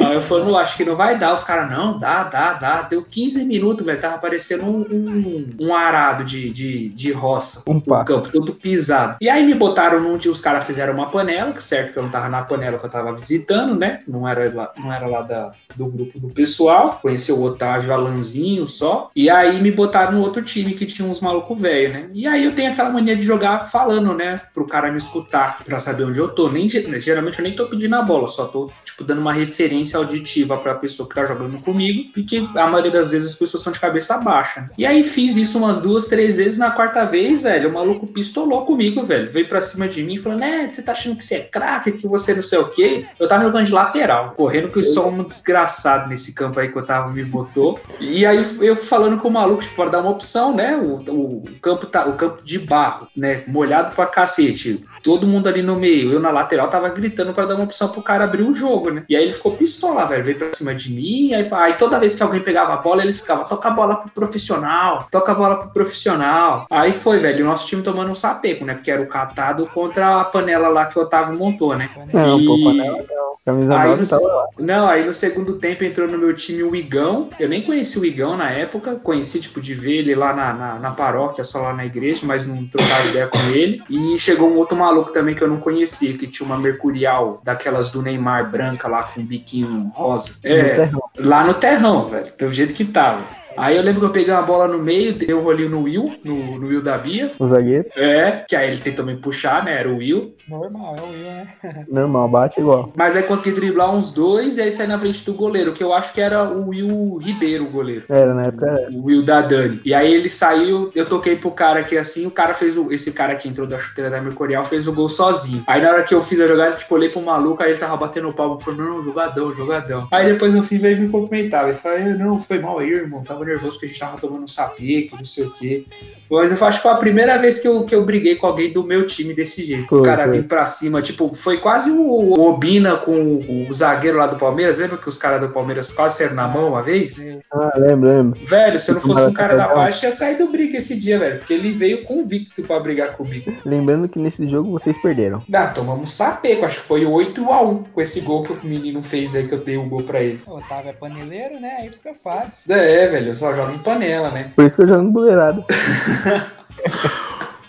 Aí 0.09 0.15
eu 0.15 0.23
falei, 0.23 0.45
não, 0.45 0.59
acho 0.59 0.77
que 0.77 0.85
não 0.85 0.97
vai 0.97 1.19
dar. 1.19 1.35
Os 1.35 1.45
caras, 1.45 1.71
não, 1.71 1.99
dá, 1.99 2.25
dá, 2.25 2.55
dá. 2.55 2.83
Deu 2.83 3.05
15 3.05 3.45
minutos, 3.45 3.85
velho. 3.85 4.01
Tava 4.01 4.19
parecendo 4.19 4.65
um, 4.65 4.81
um, 4.81 5.57
um 5.61 5.75
arado 5.75 6.25
de, 6.25 6.51
de, 6.51 6.89
de 6.91 7.13
roça. 7.13 7.63
Um 7.67 7.81
pato. 7.81 8.13
campo 8.13 8.31
todo 8.31 8.55
pisado. 8.55 9.17
E 9.21 9.29
aí 9.29 9.45
me 9.47 9.55
botaram 9.55 10.01
num. 10.01 10.19
Os 10.19 10.41
caras 10.41 10.65
fizeram 10.65 10.95
uma 10.95 11.11
panela, 11.11 11.53
que 11.53 11.63
certo 11.63 11.93
que 11.93 11.99
eu 11.99 12.03
não 12.03 12.11
tava 12.11 12.29
na 12.29 12.43
panela 12.43 12.79
que 12.79 12.85
eu 12.85 12.91
tava 12.91 13.13
visitando, 13.13 13.75
né? 13.77 14.01
Não 14.07 14.29
era 14.29 14.53
lá, 14.53 14.73
não 14.77 14.93
era 14.93 15.07
lá 15.07 15.23
da, 15.23 15.53
do 15.77 15.87
grupo 15.87 16.19
do 16.19 16.29
pessoal. 16.29 16.99
Conheci 17.01 17.31
o 17.31 17.41
Otávio 17.41 17.93
Alanzinho 17.93 18.67
só. 18.67 19.11
E 19.15 19.31
aí 19.31 19.61
me 19.61 19.71
botaram 19.71 20.13
no 20.13 20.21
outro 20.21 20.43
time 20.43 20.75
que 20.75 20.87
tinha 20.87 21.07
uns 21.07 21.21
malucos 21.21 21.61
velho, 21.61 21.93
né? 21.93 22.11
E 22.13 22.27
aí 22.27 22.45
eu 22.45 22.55
tenho 22.55 22.73
aquela 22.73 22.91
mania 22.91 23.17
de 23.17 23.23
jogar 23.23 23.65
falando, 23.65 24.15
né? 24.15 24.41
Pro 24.53 24.67
cara 24.67 24.91
me 24.91 24.99
escutar, 24.99 25.63
pra 25.65 25.79
saber 25.79 26.05
onde 26.05 26.19
eu 26.19 26.29
tô. 26.29 26.49
Nem, 26.49 26.69
geralmente 26.69 27.39
eu 27.39 27.43
nem 27.43 27.55
tô 27.55 27.67
pedindo 27.67 27.95
a 27.95 28.03
bola, 28.03 28.29
só 28.29 28.47
tô, 28.47 28.71
tipo, 28.85 29.05
dando 29.05 29.21
uma 29.21 29.33
referência 29.33 29.98
auditiva 29.99 30.57
pra 30.57 30.75
pessoa 30.75 31.09
que 31.09 31.15
tá 31.15 31.25
jogando 31.25 31.61
comigo, 31.63 32.11
porque 32.13 32.47
a 32.55 32.67
maioria 32.67 32.91
das 32.91 33.11
vezes 33.11 33.33
as 33.33 33.39
pessoas 33.39 33.61
estão 33.61 33.73
de 33.73 33.81
cabeça 33.81 34.19
baixa. 34.19 34.71
E 34.77 34.85
aí 34.87 35.03
fiz 35.03 35.37
isso 35.37 35.59
umas 35.59 35.81
duas, 35.81 36.07
três 36.07 36.37
vezes. 36.37 36.59
Na 36.59 36.71
quarta 36.71 37.05
vez, 37.05 37.43
velho, 37.43 37.71
o 37.71 37.73
maluco 37.73 38.07
pistolou 38.07 38.65
comigo, 38.65 39.05
velho. 39.05 39.31
Veio 39.31 39.49
pra 39.49 39.61
cima 39.61 39.89
de 39.89 40.03
mim 40.03 40.19
falando, 40.19 40.41
né, 40.41 40.69
você 40.69 40.83
tá 40.83 40.93
achando 40.93 41.17
que 41.17 41.25
você 41.25 41.37
é 41.37 41.41
craque, 41.41 41.93
que 41.93 42.07
você 42.07 42.35
não 42.35 42.43
sei 42.43 42.59
o 42.59 42.69
quê. 42.69 43.07
Eu 43.19 43.29
tava 43.29 43.45
jogando 43.45 43.67
de 43.67 43.73
lateral, 43.73 44.33
correndo 44.37 44.69
que 44.69 44.79
eu 44.79 44.85
sou 44.85 45.09
um 45.09 45.23
desgraçado 45.23 46.09
nesse 46.09 46.33
campo 46.33 46.59
aí 46.61 46.69
que 46.69 46.79
o 46.79 46.81
Otávio 46.81 47.13
me 47.13 47.25
botou. 47.25 47.81
E 48.01 48.25
aí 48.25 48.45
eu 48.61 48.77
falando 48.77 49.19
com 49.19 49.29
o 49.29 49.33
maluco, 49.33 49.63
tipo, 49.63 49.77
para 49.77 49.91
dar 49.91 50.01
uma 50.01 50.11
opção, 50.11 50.55
né? 50.55 50.77
O, 50.77 51.03
o, 51.11 51.39
o 51.39 51.61
campo 51.61 51.87
tá, 51.87 52.07
o 52.07 52.15
campo 52.15 52.43
de 52.43 52.59
barro, 52.59 53.09
né? 53.17 53.43
Molhado 53.47 53.95
pra 53.95 54.07
cacete. 54.07 54.85
Todo 55.03 55.27
mundo 55.27 55.49
ali 55.49 55.63
no 55.63 55.77
meio, 55.77 56.13
eu 56.13 56.21
na 56.21 56.31
lateral 56.31 56.69
tava 56.69 56.89
gritando 56.89 57.33
pra 57.33 57.45
dar 57.45 57.55
uma 57.55 57.65
opção 57.65 57.89
pro 57.89 58.03
cara 58.03 58.25
abrir 58.25 58.43
o 58.43 58.55
jogo, 58.55 58.91
né? 58.91 59.05
E 59.09 59.17
aí 59.17 59.23
ele 59.23 59.33
ficou 59.33 59.53
pistola, 59.53 59.78
velho. 60.09 60.25
Veio 60.25 60.39
pra 60.39 60.49
cima 60.53 60.75
de 60.75 60.91
mim, 60.93 61.35
aí, 61.35 61.47
aí 61.53 61.73
toda 61.75 61.99
vez 61.99 62.15
que 62.15 62.23
alguém 62.23 62.41
pegava 62.41 62.75
a 62.75 62.77
bola, 62.77 63.03
ele 63.03 63.15
ficava, 63.15 63.45
toca 63.45 63.69
a 63.69 63.73
bola 63.73 63.97
pro 63.97 64.11
profissional, 64.11 65.07
toca 65.11 65.33
a 65.33 65.35
bola 65.35 65.57
pro 65.57 65.71
profissional. 65.71 66.67
Aí 66.71 66.93
foi, 66.93 67.19
velho, 67.19 67.45
o 67.45 67.49
nosso 67.49 67.67
time 67.67 67.83
tomando 67.83 68.11
um 68.11 68.15
sapeco, 68.15 68.65
né? 68.65 68.75
Porque 68.75 68.91
era 68.91 69.03
o 69.03 69.07
catado 69.07 69.67
contra 69.67 70.21
a 70.21 70.25
panela 70.25 70.69
lá 70.69 70.87
que 70.87 70.99
o 70.99 71.03
Otávio 71.03 71.39
montou, 71.39 71.77
né? 71.77 71.89
Não, 72.13 72.39
E- 72.41 72.47
pô, 72.47 72.63
panela 72.65 72.99
não. 72.99 73.29
Camisa 73.45 73.81
Aí 73.81 73.89
9 73.97 74.03
no, 74.13 74.27
lá. 74.27 74.47
não, 74.59 74.89
aí 74.89 75.07
no 75.07 75.15
segundo 75.15 75.55
tempo 75.55 75.83
entrou 75.83 76.07
no 76.07 76.19
meu 76.19 76.35
time 76.37 76.63
o 76.63 76.77
Igão. 76.77 77.31
Eu 77.41 77.49
nem 77.49 77.63
conheci 77.63 77.99
o 77.99 78.05
Igão 78.05 78.37
na 78.37 78.51
época. 78.51 78.97
Conheci, 78.97 79.41
tipo, 79.41 79.59
de 79.59 79.73
ver 79.75 79.95
ele 80.01 80.15
lá 80.15 80.35
na, 80.35 80.53
na, 80.53 80.79
na 80.79 80.91
paróquia, 80.91 81.43
só 81.43 81.63
lá 81.63 81.73
na 81.73 81.87
igreja, 81.87 82.21
mas 82.25 82.47
não 82.47 82.67
trocava 82.67 83.09
ideia 83.09 83.27
com 83.27 83.39
ele. 83.55 83.81
E 83.89 84.19
chegou 84.19 84.51
um 84.51 84.57
outro 84.59 84.77
maluco 84.77 85.13
também 85.13 85.35
que 85.35 85.43
eu 85.43 85.49
não 85.49 85.61
conhecia, 85.61 86.13
que 86.19 86.27
tinha 86.27 86.45
uma 86.47 86.59
Mercurial 86.59 87.41
daquelas 87.43 87.89
do 87.89 88.03
Neymar 88.03 88.51
branca 88.51 88.87
lá 88.87 89.05
com 89.05 89.21
um 89.21 89.25
biquinho 89.25 89.68
rosa. 89.95 90.33
No 90.45 90.51
É, 90.51 90.75
terrão. 90.77 91.03
lá 91.19 91.45
no 91.45 91.55
terrão, 91.55 92.09
velho, 92.09 92.33
pelo 92.33 92.53
jeito 92.53 92.75
que 92.75 92.85
tava. 92.85 93.23
Aí 93.59 93.77
eu 93.77 93.83
lembro 93.83 94.01
que 94.01 94.07
eu 94.07 94.11
peguei 94.11 94.33
uma 94.33 94.43
bola 94.43 94.67
no 94.69 94.79
meio, 94.79 95.13
dei 95.15 95.35
um 95.35 95.43
rolinho 95.43 95.71
no 95.71 95.83
Will, 95.83 96.15
no, 96.25 96.59
no 96.59 96.67
Will 96.69 96.83
da 96.83 96.97
Bia. 96.97 97.33
O 97.39 97.47
zagueiro. 97.49 97.87
É, 97.97 98.45
que 98.49 98.55
aí 98.57 98.69
ele 98.69 98.79
tentou 98.79 99.05
me 99.05 99.17
puxar, 99.17 99.65
né? 99.65 99.79
Era 99.79 99.89
o 99.89 99.97
Will. 99.99 100.35
Normal, 100.49 100.97
é 100.97 101.03
o 101.03 101.11
Will, 101.11 101.25
né? 101.25 101.55
Normal, 101.89 102.29
bate 102.29 102.61
igual. 102.61 102.93
Mas 102.95 103.17
aí 103.17 103.23
consegui 103.23 103.53
driblar 103.53 103.95
uns 103.95 104.13
dois 104.13 104.57
e 104.57 104.63
aí 104.63 104.73
saí 104.73 104.87
na 104.87 104.99
frente 104.99 105.25
do 105.25 105.35
goleiro, 105.35 105.73
que 105.73 105.83
eu 105.83 105.93
acho 105.93 106.13
que 106.13 106.21
era 106.21 106.45
o 106.45 106.69
Will 106.69 107.19
Ribeiro, 107.19 107.65
o 107.65 107.71
goleiro. 107.71 108.05
Era, 108.09 108.35
na 108.35 108.47
época 108.47 108.67
era. 108.67 108.91
O 108.91 109.05
Will 109.05 109.25
da 109.25 109.41
Dani. 109.41 109.81
E 109.85 109.93
aí 109.93 110.13
ele 110.13 110.29
saiu, 110.29 110.91
eu 110.95 111.07
toquei 111.07 111.37
pro 111.37 111.51
cara 111.51 111.81
aqui 111.81 111.99
assim, 111.99 112.27
o 112.27 112.31
cara 112.31 112.55
fez 112.55 112.77
o. 112.77 112.93
Esse 112.93 113.13
cara 113.13 113.35
que 113.37 113.49
entrou 113.49 113.67
da 113.67 113.79
chuteira 113.79 114.11
da 114.11 114.21
Mercurial 114.21 114.65
fez 114.65 114.87
o 114.87 114.93
gol 114.93 115.09
sozinho. 115.09 115.63
Aí 115.67 115.83
na 115.83 115.91
hora 115.91 116.03
que 116.03 116.15
eu 116.15 116.21
fiz 116.21 116.41
a 116.41 116.47
jogada, 116.47 116.77
tipo, 116.77 116.95
olhei 116.95 117.09
pro 117.09 117.21
maluco, 117.21 117.63
aí 117.63 117.71
ele 117.71 117.79
tava 117.79 117.97
batendo 117.97 118.33
palma, 118.33 118.61
falou, 118.61 118.81
não, 118.81 119.03
jogadão, 119.03 119.55
jogadão. 119.55 120.09
Aí 120.11 120.33
depois 120.33 120.55
no 120.55 120.63
fim 120.63 120.79
veio 120.79 121.01
me 121.01 121.09
cumprimentar. 121.09 121.65
Ele 121.65 121.75
falou, 121.75 121.99
"Ah, 121.99 122.05
não, 122.15 122.39
foi 122.39 122.59
mal 122.59 122.79
aí, 122.79 122.91
irmão. 122.91 123.23
Tava 123.23 123.45
nervoso 123.49 123.73
porque 123.73 123.87
a 123.87 123.89
gente 123.89 124.01
tava 124.01 124.19
tomando 124.19 124.45
um 124.45 124.49
sapeco, 124.49 125.17
não 125.17 125.25
sei 125.25 125.45
o 125.45 125.51
quê. 125.53 125.85
Mas 126.31 126.61
eu 126.61 126.67
acho 126.67 126.79
que 126.79 126.83
foi 126.83 126.93
a 126.93 126.97
primeira 126.97 127.39
vez 127.39 127.59
que 127.59 127.67
eu, 127.67 127.85
que 127.85 127.95
eu 127.95 128.05
briguei 128.05 128.37
com 128.37 128.47
alguém 128.47 128.73
do 128.73 128.85
meu 128.85 129.07
time 129.07 129.33
desse 129.33 129.65
jeito. 129.65 129.87
Foi, 129.89 130.01
o 130.01 130.03
cara 130.03 130.25
foi. 130.25 130.39
vir 130.39 130.45
pra 130.45 130.67
cima, 130.67 131.01
tipo, 131.01 131.35
foi 131.35 131.57
quase 131.57 131.91
o, 131.91 132.01
o 132.01 132.41
Obina 132.49 132.97
com 132.97 133.13
o, 133.13 133.69
o 133.69 133.73
zagueiro 133.73 134.19
lá 134.19 134.27
do 134.27 134.37
Palmeiras. 134.37 134.79
Lembra 134.79 134.99
que 134.99 135.09
os 135.09 135.17
caras 135.17 135.41
do 135.41 135.49
Palmeiras 135.49 135.93
quase 135.93 136.19
saíram 136.19 136.35
na 136.35 136.47
mão 136.47 136.69
uma 136.69 136.83
vez? 136.83 137.19
Ah, 137.51 137.73
lembro, 137.77 138.09
lembro. 138.09 138.41
Velho, 138.47 138.79
se 138.79 138.91
eu 138.91 138.97
não 138.97 139.01
fosse 139.01 139.23
um 139.23 139.33
cara 139.33 139.57
da 139.57 139.69
Legal. 139.69 139.77
paz, 139.77 139.99
tinha 139.99 140.13
saído 140.13 140.49
briga 140.49 140.77
esse 140.77 140.95
dia, 140.97 141.19
velho. 141.19 141.39
Porque 141.39 141.55
ele 141.55 141.73
veio 141.73 142.05
convicto 142.05 142.63
pra 142.63 142.79
brigar 142.79 143.17
comigo. 143.17 143.51
Lembrando 143.65 144.09
que 144.09 144.19
nesse 144.19 144.47
jogo 144.49 144.71
vocês 144.71 145.01
perderam. 145.01 145.43
Ah, 145.53 145.69
tomamos 145.69 146.05
um 146.05 146.07
sapeco, 146.07 146.67
acho 146.67 146.81
que 146.81 146.87
foi 146.87 147.05
8x1 147.05 147.85
com 147.93 148.01
esse 148.01 148.21
gol 148.21 148.43
que 148.43 148.53
o 148.53 148.59
menino 148.63 149.03
fez 149.03 149.35
aí, 149.35 149.49
que 149.49 149.55
eu 149.55 149.59
dei 149.59 149.77
o 149.77 149.89
gol 149.89 150.03
pra 150.03 150.21
ele. 150.21 150.41
O 150.47 150.57
Otávio 150.57 150.91
é 150.91 150.93
paneleiro, 150.93 151.59
né? 151.59 151.79
Aí 151.81 151.91
fica 151.91 152.15
fácil. 152.15 152.73
É, 152.73 153.09
velho, 153.09 153.28
eu 153.29 153.35
só 153.35 153.55
jogo 153.55 153.73
em 153.73 153.79
panela, 153.79 154.31
né? 154.31 154.53
Por 154.55 154.65
isso 154.65 154.77
que 154.77 154.83
eu 154.83 154.89
jogo 154.89 155.03
no 155.03 155.11
buleirado. 155.11 155.65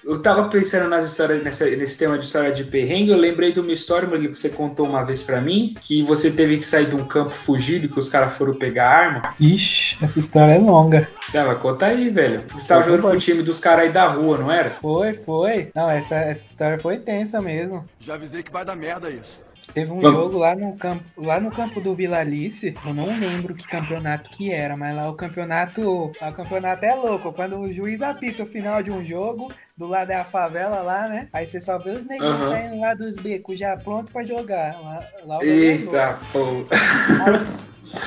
eu 0.10 0.20
tava 0.22 0.50
pensando 0.50 0.90
nas 0.90 1.06
histórias, 1.06 1.44
nessa, 1.44 1.70
nesse 1.70 1.98
tema 1.98 2.18
de 2.18 2.26
história 2.26 2.52
de 2.52 2.64
perrengue, 2.64 3.12
eu 3.12 3.18
lembrei 3.18 3.54
de 3.54 3.60
uma 3.60 3.72
história, 3.72 4.08
Murilo, 4.08 4.32
que 4.32 4.40
você 4.40 4.50
contou 4.50 4.88
uma 4.88 5.04
vez 5.04 5.22
pra 5.22 5.40
mim, 5.40 5.76
que 5.80 6.02
você 6.02 6.32
teve 6.32 6.58
que 6.58 6.66
sair 6.66 6.88
de 6.88 6.96
um 6.96 7.06
campo 7.06 7.30
fugido 7.30 7.86
e 7.86 7.90
que 7.90 8.00
os 8.00 8.10
caras 8.10 8.36
foram 8.36 8.56
pegar 8.56 8.90
arma. 8.90 9.36
Ixi, 9.40 10.04
essa 10.04 10.18
história 10.18 10.54
é 10.54 10.58
longa. 10.58 11.08
Ah, 11.36 11.46
mas 11.46 11.60
conta 11.60 11.86
aí, 11.86 12.10
velho. 12.10 12.44
Você 12.48 12.68
tava 12.68 12.84
jogando 12.84 13.02
com 13.04 13.10
o 13.10 13.18
time 13.20 13.44
dos 13.44 13.60
caras 13.60 13.86
aí 13.86 13.92
da 13.92 14.08
rua, 14.08 14.38
não 14.38 14.52
era? 14.52 14.72
Foi, 14.72 15.14
foi. 15.14 15.70
Não, 15.76 15.90
essa, 15.90 16.16
essa 16.16 16.52
história 16.52 16.80
foi 16.80 16.98
tensa 16.98 17.40
mesmo. 17.40 17.86
Já 18.00 18.16
avisei 18.16 18.42
que 18.42 18.52
vai 18.52 18.66
dar 18.66 18.76
merda 18.76 19.12
isso. 19.12 19.40
Teve 19.74 19.92
um 19.92 20.02
jogo 20.02 20.38
lá 20.38 20.56
no 20.56 20.76
campo, 20.78 21.04
lá 21.18 21.40
no 21.40 21.52
campo 21.52 21.80
do 21.80 21.94
Vila 21.94 22.18
Alice. 22.18 22.76
Eu 22.86 22.94
não 22.94 23.06
lembro 23.20 23.54
que 23.54 23.68
campeonato 23.68 24.30
que 24.30 24.52
era, 24.52 24.76
mas 24.76 24.96
lá 24.96 25.10
o 25.10 25.14
campeonato, 25.14 26.12
lá 26.20 26.30
o 26.30 26.34
campeonato 26.34 26.86
é 26.86 26.96
louco. 26.96 27.34
Quando 27.34 27.60
o 27.60 27.74
juiz 27.74 28.02
apita 28.02 28.44
o 28.44 28.48
final 28.48 28.82
de 28.82 28.92
um 28.92 29.06
jogo, 29.06 29.52
do 29.78 29.88
lado 29.88 30.12
é 30.12 30.16
a 30.16 30.26
favela 30.26 30.82
lá, 30.82 31.08
né? 31.08 31.28
Aí 31.32 31.46
você 31.46 31.62
só 31.62 31.78
vê 31.78 31.92
os 31.92 32.06
neguinhos 32.06 32.36
Aham. 32.36 32.50
saindo 32.50 32.80
lá 32.80 32.94
dos 32.94 33.16
becos 33.16 33.60
já 33.60 33.78
pronto 33.78 34.12
pra 34.12 34.26
jogar. 34.26 34.80
Lá, 34.82 35.08
lá 35.26 35.40
é. 35.42 35.46
Eita, 35.46 36.20
pô. 36.32 36.66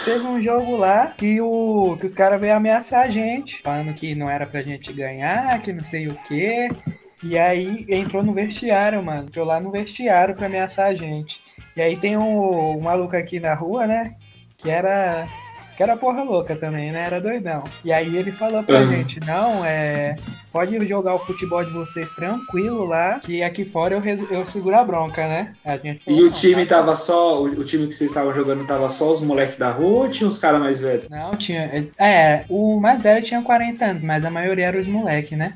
Teve 0.04 0.26
um 0.26 0.40
jogo 0.40 0.76
lá 0.76 1.08
que, 1.16 1.40
o, 1.40 1.96
que 1.98 2.06
os 2.06 2.14
caras 2.14 2.40
veio 2.40 2.54
ameaçar 2.54 3.04
a 3.04 3.10
gente, 3.10 3.62
falando 3.62 3.92
que 3.94 4.14
não 4.14 4.30
era 4.30 4.46
pra 4.46 4.62
gente 4.62 4.92
ganhar, 4.92 5.60
que 5.60 5.72
não 5.72 5.82
sei 5.82 6.08
o 6.08 6.14
quê. 6.26 6.68
E 7.22 7.38
aí 7.38 7.84
entrou 7.88 8.22
no 8.22 8.32
vestiário, 8.34 9.02
mano. 9.02 9.24
Entrou 9.28 9.46
lá 9.46 9.60
no 9.60 9.70
vestiário 9.70 10.34
pra 10.34 10.46
ameaçar 10.46 10.86
a 10.86 10.94
gente. 10.94 11.40
E 11.76 11.80
aí 11.80 11.96
tem 11.96 12.16
um, 12.16 12.76
um 12.76 12.80
maluco 12.80 13.16
aqui 13.16 13.38
na 13.38 13.54
rua, 13.54 13.86
né? 13.86 14.16
Que 14.58 14.68
era. 14.70 15.26
Que 15.76 15.82
era 15.82 15.96
porra 15.96 16.22
louca 16.22 16.54
também, 16.54 16.92
né? 16.92 17.04
Era 17.06 17.20
doidão. 17.20 17.64
E 17.84 17.92
aí 17.92 18.14
ele 18.16 18.30
falou 18.30 18.62
pra 18.62 18.80
Uhum. 18.80 18.90
gente, 18.90 19.20
não, 19.20 19.64
é. 19.64 20.16
Pode 20.52 20.86
jogar 20.86 21.14
o 21.14 21.18
futebol 21.18 21.64
de 21.64 21.70
vocês 21.70 22.10
tranquilo 22.10 22.84
lá, 22.84 23.18
que 23.20 23.42
aqui 23.42 23.64
fora 23.64 23.94
eu, 23.94 24.28
eu 24.30 24.46
seguro 24.46 24.76
a 24.76 24.84
bronca, 24.84 25.26
né? 25.26 25.54
A 25.64 25.76
gente 25.76 26.02
E 26.06 26.20
o 26.20 26.24
"Não, 26.26 26.30
time 26.30 26.66
tá 26.66 26.76
tava 26.76 26.96
só. 26.96 27.40
O, 27.42 27.46
o 27.46 27.64
time 27.64 27.86
que 27.86 27.94
vocês 27.94 28.10
estavam 28.10 28.34
jogando 28.34 28.66
tava 28.66 28.88
só 28.88 29.10
os 29.12 29.20
moleques 29.20 29.58
da 29.58 29.70
rua 29.70 30.04
ou 30.04 30.08
tinha 30.10 30.28
os 30.28 30.38
caras 30.38 30.60
mais 30.60 30.80
velhos? 30.80 31.08
Não, 31.08 31.36
tinha. 31.36 31.86
É, 31.98 32.44
o 32.48 32.80
mais 32.80 33.00
velho 33.00 33.24
tinha 33.24 33.40
40 33.40 33.84
anos, 33.84 34.02
mas 34.02 34.24
a 34.24 34.30
maioria 34.30 34.66
era 34.66 34.78
os 34.80 34.86
moleques, 34.86 35.36
né? 35.38 35.54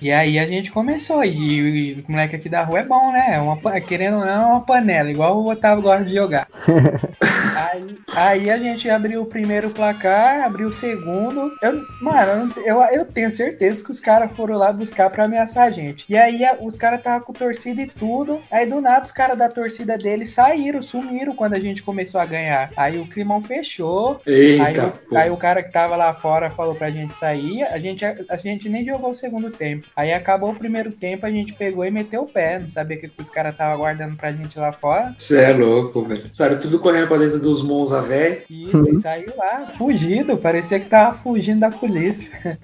E 0.00 0.12
aí 0.12 0.38
a 0.38 0.46
gente 0.46 0.70
começou. 0.70 1.24
E, 1.24 1.30
e 1.30 1.94
os 1.94 2.06
moleques 2.08 2.38
aqui 2.38 2.48
da 2.48 2.62
rua 2.62 2.80
é 2.80 2.84
bom, 2.84 3.10
né? 3.12 3.34
É 3.34 3.38
uma, 3.40 3.56
querendo 3.80 4.18
ou 4.18 4.24
não, 4.24 4.32
é 4.32 4.46
uma 4.46 4.60
panela, 4.60 5.10
igual 5.10 5.38
o 5.38 5.50
Otávio 5.50 5.82
gosta 5.82 6.04
de 6.04 6.14
jogar. 6.14 6.46
aí, 7.56 7.98
aí 8.08 8.50
a 8.50 8.58
gente 8.58 8.88
abriu 8.90 9.22
o 9.22 9.26
primeiro 9.26 9.70
placar, 9.70 10.44
abriu 10.44 10.68
o 10.68 10.72
segundo. 10.72 11.52
Eu, 11.62 11.82
mano, 12.00 12.52
eu, 12.64 12.80
eu 12.92 13.04
tenho 13.06 13.30
certeza 13.30 13.82
que 13.82 13.90
os 13.90 14.00
caras 14.04 14.34
foram 14.36 14.56
lá 14.58 14.70
buscar 14.72 15.08
pra 15.10 15.24
ameaçar 15.24 15.64
a 15.64 15.70
gente. 15.70 16.04
E 16.08 16.16
aí 16.16 16.44
a- 16.44 16.56
os 16.60 16.76
caras 16.76 16.98
estavam 16.98 17.22
com 17.26 17.32
torcida 17.32 17.80
e 17.80 17.86
tudo. 17.86 18.40
Aí 18.50 18.66
do 18.68 18.80
nada 18.80 19.04
os 19.04 19.10
caras 19.10 19.38
da 19.38 19.48
torcida 19.48 19.96
deles 19.96 20.34
saíram, 20.34 20.82
sumiram 20.82 21.34
quando 21.34 21.54
a 21.54 21.58
gente 21.60 21.82
começou 21.82 22.20
a 22.20 22.24
ganhar. 22.26 22.70
Aí 22.76 22.98
o 23.00 23.06
climão 23.08 23.40
fechou. 23.40 24.20
Aí, 24.26 24.60
Eita, 24.60 24.86
o- 24.86 24.90
pô. 25.08 25.16
aí 25.16 25.30
o 25.30 25.36
cara 25.36 25.62
que 25.62 25.72
tava 25.72 25.96
lá 25.96 26.12
fora 26.12 26.50
falou 26.50 26.74
pra 26.74 26.90
gente 26.90 27.14
sair, 27.14 27.62
a 27.64 27.78
gente, 27.78 28.04
a, 28.04 28.36
gente 28.36 28.68
nem 28.68 28.84
jogou 28.84 29.10
o 29.10 29.14
segundo 29.14 29.50
tempo. 29.50 29.86
Aí 29.96 30.12
acabou 30.12 30.50
o 30.50 30.54
primeiro 30.56 30.90
tempo, 30.92 31.24
a 31.24 31.30
gente 31.30 31.54
pegou 31.54 31.84
e 31.84 31.90
meteu 31.90 32.22
o 32.22 32.28
pé. 32.28 32.58
Não 32.58 32.68
sabia 32.68 32.96
o 32.96 33.00
que 33.00 33.08
que 33.08 33.22
os 33.22 33.30
caras 33.30 33.52
estavam 33.54 33.74
aguardando 33.74 34.16
pra 34.16 34.30
gente 34.32 34.58
lá 34.58 34.70
fora. 34.72 35.14
Você 35.16 35.40
é 35.40 35.52
louco, 35.52 36.02
velho. 36.04 36.28
Saíram 36.32 36.60
tudo 36.60 36.78
correndo 36.78 37.08
pra 37.08 37.16
dentro 37.16 37.38
dos 37.38 37.62
Monza, 37.62 38.02
velho. 38.02 38.42
Isso, 38.50 38.90
e 38.90 38.94
saiu 38.96 39.32
lá, 39.36 39.66
fugido. 39.66 40.36
Parecia 40.36 40.78
que 40.78 40.86
tava 40.86 41.14
fugindo 41.14 41.60
da 41.60 41.70
polícia. 41.70 42.58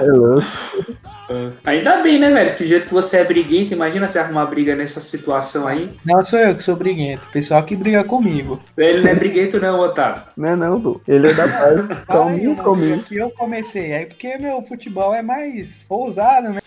É 0.00 0.04
louco. 0.10 0.23
Ainda 1.64 2.02
bem, 2.02 2.18
né, 2.18 2.30
velho? 2.30 2.56
Que 2.56 2.64
do 2.64 2.68
jeito 2.68 2.86
que 2.86 2.92
você 2.92 3.18
é 3.18 3.24
briguento, 3.24 3.72
imagina 3.72 4.06
você 4.06 4.18
arrumar 4.18 4.46
briga 4.46 4.76
nessa 4.76 5.00
situação 5.00 5.66
aí. 5.66 5.90
Não 6.04 6.24
sou 6.24 6.38
eu 6.38 6.54
que 6.54 6.62
sou 6.62 6.76
briguento, 6.76 7.26
o 7.28 7.32
pessoal 7.32 7.62
que 7.62 7.74
briga 7.74 8.04
comigo. 8.04 8.62
Ele 8.76 9.00
não 9.00 9.10
é 9.10 9.14
briguento, 9.14 9.58
não, 9.58 9.80
Otávio. 9.80 10.22
Não 10.36 10.48
é 10.48 10.56
não, 10.56 10.80
pô. 10.80 11.00
Ele 11.08 11.28
é 11.28 11.32
da 11.32 11.48
paz. 11.48 12.04
Calminho, 12.06 12.56
calminho. 12.56 13.02
que 13.02 13.16
eu 13.16 13.30
comecei. 13.30 13.94
Aí 13.94 14.06
porque 14.06 14.36
meu 14.36 14.60
futebol 14.62 15.14
é 15.14 15.22
mais 15.22 15.86
ousado, 15.88 16.50
né? 16.50 16.60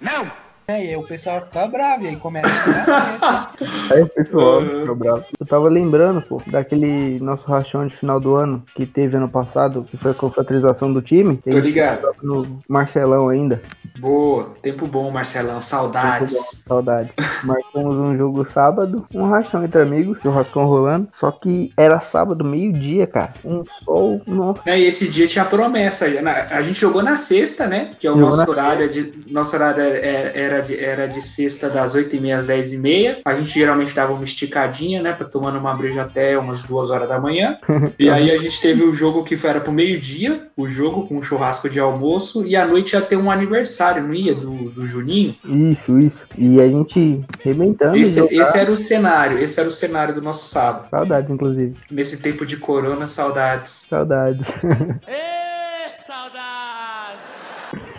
Não! 0.00 0.41
E 0.80 0.88
aí 0.88 0.96
o 0.96 1.02
pessoal 1.02 1.40
fica 1.40 1.66
bravo 1.66 2.04
e 2.04 2.08
aí 2.08 2.16
começa 2.16 2.48
a 2.88 3.50
Aí, 3.92 4.04
pessoal, 4.06 4.60
Uhum. 4.60 4.80
ficou 4.80 4.94
bravo. 4.96 5.24
Eu 5.38 5.46
tava 5.46 5.68
lembrando, 5.68 6.22
pô, 6.22 6.40
daquele 6.46 7.18
nosso 7.20 7.46
rachão 7.46 7.86
de 7.86 7.94
final 7.96 8.18
do 8.20 8.34
ano 8.34 8.62
que 8.74 8.86
teve 8.86 9.16
ano 9.16 9.28
passado, 9.28 9.84
que 9.90 9.96
foi 9.96 10.10
a 10.12 10.14
confraternização 10.14 10.92
do 10.92 11.02
time. 11.02 11.36
Tô 11.38 11.58
ligado. 11.58 12.08
No 12.22 12.60
Marcelão 12.68 13.28
ainda. 13.28 13.60
Boa. 13.98 14.54
Tempo 14.62 14.86
bom, 14.86 15.10
Marcelão. 15.10 15.60
Saudades. 15.60 16.62
Saudades. 16.66 17.12
Marcamos 17.44 17.94
um 17.94 18.16
jogo 18.16 18.44
sábado, 18.46 19.06
um 19.14 19.28
rachão 19.28 19.62
entre 19.64 19.82
amigos, 19.82 20.20
churrascão 20.20 20.64
rolando. 20.66 21.08
Só 21.18 21.30
que 21.30 21.72
era 21.76 22.00
sábado, 22.00 22.44
meio-dia, 22.44 23.06
cara. 23.06 23.34
Um 23.44 23.62
sol, 23.84 24.20
nossa. 24.26 24.60
É, 24.66 24.78
E 24.78 24.86
esse 24.86 25.08
dia 25.08 25.26
tinha 25.26 25.44
promessa. 25.44 26.06
A 26.50 26.62
gente 26.62 26.80
jogou 26.80 27.02
na 27.02 27.16
sexta, 27.16 27.66
né? 27.66 27.94
Que 27.98 28.06
é 28.06 28.10
o 28.10 28.14
Jogou 28.14 28.36
nosso 28.36 28.50
horário. 28.50 28.90
De, 28.90 29.12
nosso 29.30 29.54
horário 29.54 29.80
era, 29.82 29.98
era, 30.38 30.61
de, 30.62 30.78
era 30.78 31.06
de 31.06 31.20
sexta 31.20 31.68
das 31.68 31.94
8h30 31.94 32.36
às 32.36 32.46
10h30. 32.46 33.18
A 33.24 33.34
gente 33.34 33.52
geralmente 33.52 33.94
dava 33.94 34.12
uma 34.12 34.24
esticadinha, 34.24 35.02
né? 35.02 35.12
Pra 35.12 35.26
tomando 35.26 35.58
uma 35.58 35.74
breja 35.74 36.02
até 36.02 36.38
umas 36.38 36.62
duas 36.62 36.90
horas 36.90 37.08
da 37.08 37.20
manhã. 37.20 37.58
E 37.98 38.08
aí 38.08 38.30
a 38.30 38.38
gente 38.38 38.60
teve 38.60 38.82
o 38.82 38.94
jogo 38.94 39.22
que 39.22 39.36
foi, 39.36 39.50
era 39.50 39.60
pro 39.60 39.72
meio-dia, 39.72 40.48
o 40.56 40.68
jogo 40.68 41.06
com 41.06 41.18
um 41.18 41.22
churrasco 41.22 41.68
de 41.68 41.78
almoço. 41.78 42.44
E 42.44 42.56
à 42.56 42.66
noite 42.66 42.94
ia 42.94 43.00
ter 43.00 43.16
um 43.16 43.30
aniversário, 43.30 44.02
não 44.02 44.14
ia? 44.14 44.34
Do, 44.34 44.70
do 44.70 44.86
Juninho. 44.88 45.36
Isso, 45.44 45.98
isso. 45.98 46.26
E 46.36 46.60
a 46.60 46.66
gente 46.66 47.20
rebentando. 47.40 47.96
Esse, 47.96 48.18
jogar. 48.18 48.34
esse 48.34 48.58
era 48.58 48.72
o 48.72 48.76
cenário. 48.76 49.38
Esse 49.38 49.60
era 49.60 49.68
o 49.68 49.72
cenário 49.72 50.14
do 50.14 50.22
nosso 50.22 50.48
sábado. 50.48 50.88
Saudades, 50.90 51.30
inclusive. 51.30 51.76
Nesse 51.92 52.16
tempo 52.18 52.44
de 52.44 52.56
corona, 52.56 53.06
saudades. 53.08 53.86
Saudades. 53.88 54.48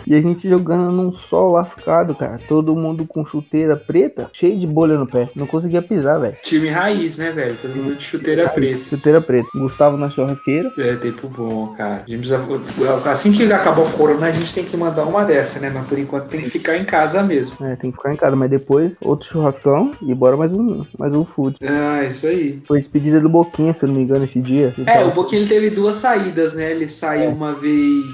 E 0.06 0.14
a 0.14 0.20
gente 0.20 0.48
jogando 0.48 0.90
num 0.92 1.12
sol 1.12 1.52
lascado, 1.52 2.14
cara. 2.14 2.38
Todo 2.48 2.74
mundo 2.76 3.06
com 3.06 3.24
chuteira 3.24 3.76
preta, 3.76 4.28
cheio 4.32 4.58
de 4.58 4.66
bolha 4.66 4.98
no 4.98 5.06
pé. 5.06 5.28
Não 5.34 5.46
conseguia 5.46 5.80
pisar, 5.82 6.18
velho. 6.20 6.36
Time 6.42 6.68
raiz, 6.68 7.18
né, 7.18 7.30
velho? 7.30 7.56
Todo 7.60 7.74
mundo 7.76 7.96
de 7.96 8.04
chuteira 8.04 8.48
preta. 8.48 8.80
Chuteira 8.90 9.20
preta. 9.20 9.48
Gustavo 9.54 9.96
na 9.96 10.10
churrasqueira. 10.10 10.72
É, 10.78 10.94
tempo 10.96 11.28
bom, 11.28 11.68
cara. 11.76 12.02
A 12.06 12.10
gente 12.10 12.28
precisa- 12.28 13.10
assim 13.10 13.32
que 13.32 13.44
acabar 13.52 13.82
o 13.82 13.90
corona, 13.92 14.26
a 14.26 14.32
gente 14.32 14.52
tem 14.52 14.64
que 14.64 14.76
mandar 14.76 15.04
uma 15.04 15.24
dessa, 15.24 15.60
né? 15.60 15.70
Mas 15.72 15.86
por 15.86 15.98
enquanto 15.98 16.28
tem 16.28 16.42
que 16.42 16.50
ficar 16.50 16.76
em 16.76 16.84
casa 16.84 17.22
mesmo. 17.22 17.56
É, 17.64 17.76
tem 17.76 17.90
que 17.90 17.96
ficar 17.96 18.12
em 18.12 18.16
casa, 18.16 18.34
mas 18.36 18.50
depois 18.50 18.96
outro 19.00 19.28
churrascão 19.28 19.92
e 20.02 20.14
bora 20.14 20.36
mais 20.36 20.52
um, 20.52 20.84
mais 20.98 21.14
um 21.14 21.24
food. 21.24 21.56
Ah, 21.62 22.04
isso 22.04 22.26
aí. 22.26 22.60
Foi 22.66 22.78
despedida 22.78 23.20
do 23.20 23.28
Boquinha, 23.28 23.72
se 23.72 23.84
eu 23.84 23.88
não 23.88 23.96
me 23.96 24.02
engano, 24.02 24.24
esse 24.24 24.40
dia. 24.40 24.74
É, 24.86 24.92
tava- 24.98 25.08
o 25.08 25.12
Boquinha 25.12 25.40
ele 25.40 25.48
teve 25.48 25.70
duas 25.70 25.96
saídas, 25.96 26.54
né? 26.54 26.70
Ele 26.72 26.88
saiu 26.88 27.24
É. 27.24 27.28
uma 27.28 27.52
vez 27.52 28.04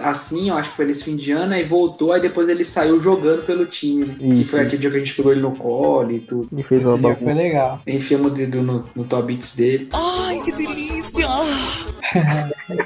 assim, 0.00 0.48
eu 0.50 0.56
acho 0.56 0.70
que 0.70 0.76
foi 0.76 0.86
nesse 0.86 1.04
fim 1.04 1.16
de 1.16 1.32
ano, 1.32 1.35
aí 1.44 1.64
voltou, 1.64 2.12
aí 2.12 2.20
depois 2.20 2.48
ele 2.48 2.64
saiu 2.64 2.98
jogando 3.00 3.44
pelo 3.44 3.66
time, 3.66 4.06
né? 4.06 4.36
Que 4.36 4.44
foi 4.44 4.60
aquele 4.60 4.78
dia 4.78 4.90
que 4.90 4.96
a 4.96 4.98
gente 5.00 5.14
pegou 5.14 5.32
ele 5.32 5.40
no 5.40 5.52
colo 5.56 6.12
e 6.12 6.20
tudo. 6.20 6.48
Ele 6.52 6.62
fez 6.62 6.82
Esse 6.82 6.90
uma 6.90 6.98
dia 6.98 7.08
bagunça. 7.08 7.24
foi 7.24 7.34
legal. 7.34 7.80
Enfiamos 7.86 8.26
o 8.32 8.34
dedo 8.34 8.62
no, 8.62 8.84
no 8.94 9.04
top 9.04 9.26
beats 9.26 9.56
dele. 9.56 9.88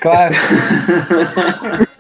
Claro. 0.00 0.34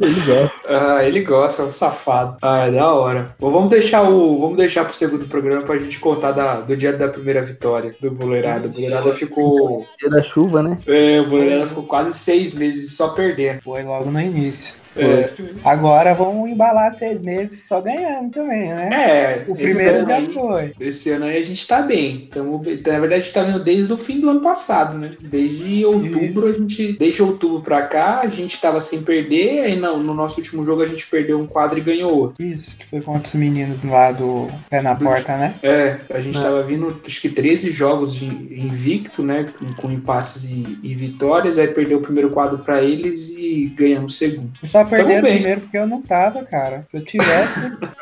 Ele 0.00 0.20
gosta. 0.20 0.52
Ah, 0.66 1.04
ele 1.04 1.20
gosta, 1.20 1.62
é 1.62 1.64
um 1.66 1.70
safado. 1.70 2.38
Ah, 2.40 2.66
é 2.66 2.70
da 2.70 2.90
hora. 2.90 3.34
Bom, 3.38 3.52
vamos 3.52 3.68
deixar 3.68 4.02
o. 4.08 4.40
Vamos 4.40 4.56
deixar 4.56 4.84
pro 4.86 4.96
segundo 4.96 5.26
programa 5.28 5.62
pra 5.62 5.78
gente 5.78 5.98
contar 5.98 6.32
da, 6.32 6.60
do 6.62 6.74
dia 6.74 6.92
da 6.92 7.06
primeira 7.06 7.42
vitória 7.42 7.94
do 8.00 8.10
Boleirada. 8.10 8.66
O 8.66 8.70
Boleirada 8.70 9.12
ficou. 9.12 9.86
Dia 10.00 10.08
da 10.08 10.22
chuva, 10.22 10.62
né? 10.62 10.78
É, 10.86 11.20
o 11.20 11.28
Boleirada 11.28 11.68
ficou 11.68 11.84
quase 11.84 12.16
seis 12.18 12.54
meses 12.54 12.96
só 12.96 13.10
perdendo. 13.10 13.60
Foi 13.60 13.82
logo 13.82 14.10
no 14.10 14.20
início. 14.20 14.74
É, 15.02 15.30
Agora 15.64 16.14
vamos 16.14 16.48
embalar 16.50 16.92
seis 16.92 17.20
meses 17.20 17.66
só 17.66 17.80
ganhando 17.80 18.30
também, 18.30 18.68
né? 18.68 18.88
é 18.92 19.44
O 19.48 19.54
primeiro 19.54 20.06
já 20.06 20.22
foi. 20.22 20.72
Esse 20.80 21.10
ano 21.10 21.26
aí 21.26 21.36
a 21.38 21.44
gente 21.44 21.66
tá 21.66 21.82
bem. 21.82 22.28
Tamo, 22.30 22.58
na 22.58 22.98
verdade, 22.98 23.14
a 23.14 23.20
gente 23.20 23.32
tá 23.32 23.42
vendo 23.42 23.62
desde 23.62 23.92
o 23.92 23.96
fim 23.96 24.20
do 24.20 24.30
ano 24.30 24.40
passado, 24.40 24.96
né? 24.98 25.12
Desde 25.20 25.84
outubro, 25.84 26.24
Isso. 26.24 26.46
a 26.46 26.52
gente. 26.52 26.92
Desde 26.98 27.22
outubro 27.22 27.60
pra 27.62 27.82
cá, 27.82 28.20
a 28.22 28.26
gente 28.28 28.60
tava 28.60 28.80
sem 28.80 29.02
perder. 29.02 29.60
Aí 29.64 29.76
no, 29.76 29.98
no 29.98 30.14
nosso 30.14 30.38
último 30.38 30.64
jogo 30.64 30.82
a 30.82 30.86
gente 30.86 31.06
perdeu 31.08 31.38
um 31.38 31.46
quadro 31.46 31.78
e 31.78 31.82
ganhou 31.82 32.12
outro. 32.16 32.42
Isso, 32.42 32.76
que 32.76 32.86
foi 32.86 33.00
contra 33.00 33.26
os 33.28 33.34
meninos 33.34 33.84
lá 33.84 34.12
do 34.12 34.48
Pé 34.68 34.80
na 34.80 34.94
Porta, 34.94 35.36
né? 35.36 35.54
É, 35.62 35.96
a 36.10 36.20
gente 36.20 36.38
É. 36.38 36.42
tava 36.42 36.62
vindo, 36.62 37.00
acho 37.06 37.20
que 37.20 37.28
13 37.28 37.70
jogos 37.70 38.14
de 38.14 38.26
invicto, 38.26 39.22
né? 39.22 39.46
Com, 39.58 39.74
com 39.74 39.90
empates 39.90 40.44
e, 40.44 40.78
e 40.82 40.94
vitórias. 40.94 41.58
Aí 41.58 41.68
perdeu 41.68 41.98
o 41.98 42.02
primeiro 42.02 42.30
quadro 42.30 42.58
pra 42.58 42.82
eles 42.82 43.30
e 43.30 43.72
ganhamos 43.76 44.14
o 44.14 44.16
segundo. 44.16 44.50
Só 44.64 44.84
perderam 44.90 45.22
bem. 45.22 45.34
primeiro 45.34 45.60
porque 45.62 45.78
eu 45.78 45.86
não 45.86 46.02
tava, 46.02 46.42
cara. 46.44 46.84
Se 46.90 46.96
eu 46.96 47.04
tivesse. 47.04 47.72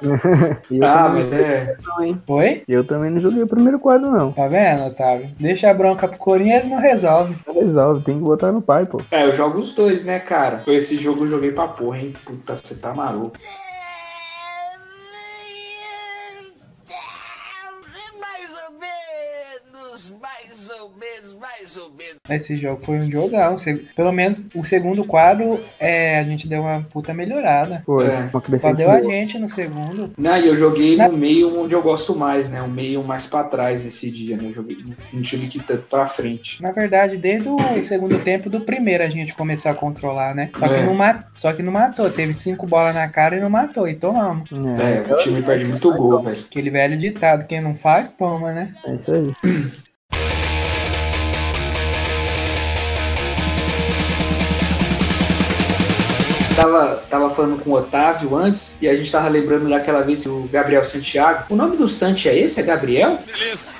Eu, 0.71 0.85
Ah, 0.85 1.05
também, 1.09 1.25
mas 1.25 1.33
é. 1.41 1.77
Oi? 2.27 2.63
eu 2.69 2.85
também 2.85 3.11
não 3.11 3.21
joguei 3.21 3.43
o 3.43 3.47
primeiro 3.49 3.79
quadro, 3.79 4.11
não. 4.11 4.33
Tá 4.33 4.47
vendo, 4.47 4.87
Otávio? 4.87 5.29
Deixa 5.39 5.71
a 5.71 5.75
bronca 5.75 6.07
pro 6.07 6.19
Corinha, 6.19 6.57
ele 6.59 6.69
não 6.69 6.79
resolve. 6.79 7.37
Resolve, 7.53 8.05
tem 8.05 8.17
que 8.17 8.23
botar 8.23 8.53
no 8.53 8.63
pai, 8.63 8.87
pô. 8.87 9.01
É, 9.11 9.25
eu 9.27 9.35
jogo 9.35 9.59
os 9.59 9.73
dois, 9.75 10.05
né, 10.05 10.19
cara? 10.21 10.59
Foi 10.59 10.77
esse 10.77 10.97
jogo 10.97 11.25
eu 11.25 11.31
joguei 11.31 11.51
pra 11.53 11.67
porra, 11.69 11.99
hein? 11.99 12.13
Puta, 12.25 12.57
você 12.57 12.75
tá 12.77 12.93
maluco. 12.95 13.37
Esse 22.29 22.57
jogo 22.57 22.81
foi 22.81 22.99
um 22.99 23.11
jogão. 23.11 23.57
Pelo 23.95 24.13
menos 24.13 24.49
o 24.55 24.65
segundo 24.65 25.05
quadro, 25.05 25.61
é, 25.79 26.19
a 26.19 26.23
gente 26.23 26.47
deu 26.49 26.63
uma 26.63 26.83
puta 26.91 27.13
melhorada. 27.15 27.83
Pô, 27.87 28.03
É. 28.03 28.29
crescente 28.45 28.61
Valeu 28.63 28.91
a 28.91 29.01
gente 29.01 29.39
no 29.39 29.49
segundo. 29.49 30.11
Não, 30.17 30.37
e 30.37 30.47
eu 30.47 30.57
joguei 30.57 30.97
Na- 30.97 31.09
no 31.09 31.17
meio 31.17 31.59
onde 31.61 31.75
eu 31.75 31.83
gosto 31.83 32.15
mais, 32.15 32.49
né? 32.51 32.61
O 32.63 32.69
meio 32.69 33.03
mais 33.03 33.27
pra 33.27 33.45
trás 33.45 33.83
nesse 33.85 34.11
dia, 34.11 34.37
né? 34.37 34.45
Eu 34.49 34.53
joguei, 34.53 34.77
não 35.13 35.23
tive 35.23 35.47
que 35.47 35.59
ir 35.59 35.63
tanto 35.63 35.83
pra 35.83 36.07
frente. 36.07 36.63
Na 36.63 36.73
verdade, 36.73 37.17
desde 37.17 37.49
o 37.49 37.57
segundo 37.83 38.19
tempo 38.21 38.49
do 38.51 38.61
primeiro 38.61 39.03
a 39.05 39.09
gente 39.09 39.35
começou 39.35 39.71
a 39.71 39.75
controlar, 39.75 40.35
né? 40.35 40.51
Só 40.57 40.69
que, 40.69 40.75
É. 40.75 40.83
não, 40.85 40.95
ma- 40.95 41.25
só 41.35 41.53
que 41.53 41.63
não 41.63 41.73
matou. 41.73 42.11
Teve 42.11 42.35
cinco 42.35 42.67
bolas 42.67 42.95
na 42.95 43.09
cara 43.09 43.37
e 43.37 43.41
não 43.41 43.51
matou. 43.51 43.89
E 43.89 43.95
tomamos. 43.95 44.51
É, 44.53 45.13
o 45.13 45.17
time 45.19 45.43
perde 45.43 45.65
muito 45.67 45.93
gol, 45.95 46.23
velho. 46.23 46.37
Aquele 46.39 46.71
velho 46.71 46.97
ditado, 46.99 47.47
quem 47.47 47.61
não 47.61 47.75
faz, 47.75 48.11
toma, 48.11 48.53
né? 48.53 48.73
É 48.87 48.95
isso 48.95 49.11
aí. 49.13 49.33
Tava, 56.59 57.05
tava 57.09 57.31
falando 57.31 57.63
com 57.63 57.71
o 57.71 57.75
Otávio 57.75 58.35
antes 58.35 58.77
e 58.83 58.89
a 58.89 58.97
gente 58.97 59.13
tava 59.13 59.29
lembrando 59.29 59.69
daquela 59.69 60.01
vez 60.01 60.25
que 60.25 60.29
o 60.29 60.49
Gabriel 60.51 60.85
Santiago. 60.85 61.45
O 61.51 61.55
nome 61.55 61.77
do 61.77 61.89
Santi 61.89 62.29
é 62.29 62.37
esse? 62.37 62.59
É 62.59 62.65
Gabriel? 62.65 63.17
Beleza. 63.25 63.78